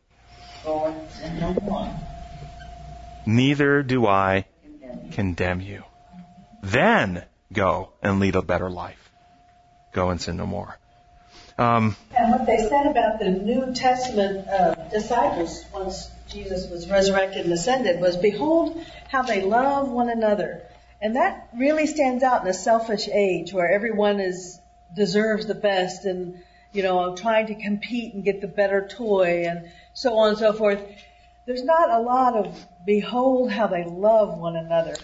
[3.27, 4.47] Neither do I
[5.13, 5.85] condemn you.
[6.63, 9.11] Then go and lead a better life.
[9.93, 10.79] Go and sin no more.
[11.59, 17.45] Um, and what they said about the New Testament uh, disciples once Jesus was resurrected
[17.45, 20.63] and ascended was, Behold how they love one another.
[21.03, 24.59] And that really stands out in a selfish age where everyone is
[24.95, 26.43] deserves the best and
[26.73, 30.53] you know trying to compete and get the better toy and so on and so
[30.53, 30.81] forth.
[31.47, 34.95] There's not a lot of behold how they love one another.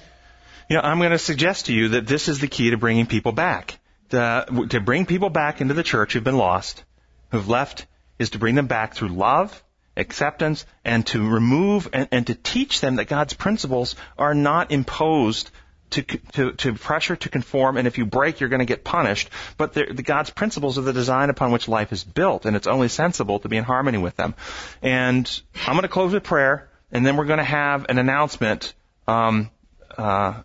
[0.68, 3.32] Know, I'm going to suggest to you that this is the key to bringing people
[3.32, 3.78] back.
[4.10, 6.84] To, to bring people back into the church who've been lost,
[7.30, 7.86] who've left,
[8.18, 9.62] is to bring them back through love,
[9.96, 15.50] acceptance, and to remove and, and to teach them that God's principles are not imposed
[15.97, 19.30] to, to, to pressure to conform, and if you break, you're going to get punished.
[19.57, 22.66] But the, the God's principles are the design upon which life is built, and it's
[22.66, 24.34] only sensible to be in harmony with them.
[24.82, 25.28] And
[25.66, 28.74] I'm going to close with prayer, and then we're going to have an announcement
[29.07, 29.51] um,
[29.97, 30.42] uh,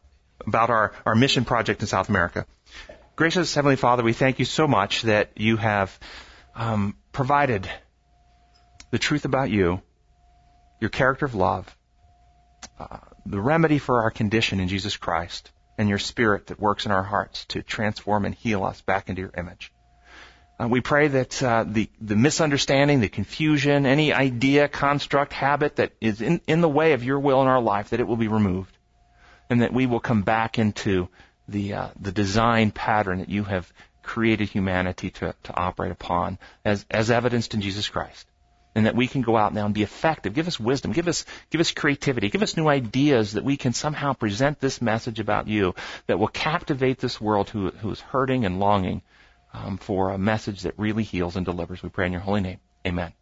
[0.47, 2.45] about our, our mission project in South America.
[3.16, 5.99] Gracious Heavenly Father, we thank you so much that you have
[6.56, 7.70] um, provided
[8.91, 9.82] the truth about you,
[10.80, 11.76] your character of love,
[12.80, 16.91] uh, the remedy for our condition in Jesus Christ, and your Spirit that works in
[16.91, 19.72] our hearts to transform and heal us back into your image.
[20.59, 25.93] Uh, we pray that uh, the the misunderstanding, the confusion, any idea, construct, habit that
[25.99, 28.28] is in, in the way of your will in our life, that it will be
[28.28, 28.78] removed,
[29.49, 31.07] and that we will come back into
[31.47, 33.72] the uh, the design pattern that you have
[34.03, 38.28] created humanity to to operate upon, as as evidenced in Jesus Christ,
[38.76, 40.34] and that we can go out now and be effective.
[40.34, 43.74] Give us wisdom, give us give us creativity, give us new ideas that we can
[43.74, 45.76] somehow present this message about you
[46.07, 49.01] that will captivate this world who who is hurting and longing
[49.53, 51.84] um, for a message that really heals and delivers.
[51.84, 52.59] We pray in your holy name.
[52.86, 53.13] Amen.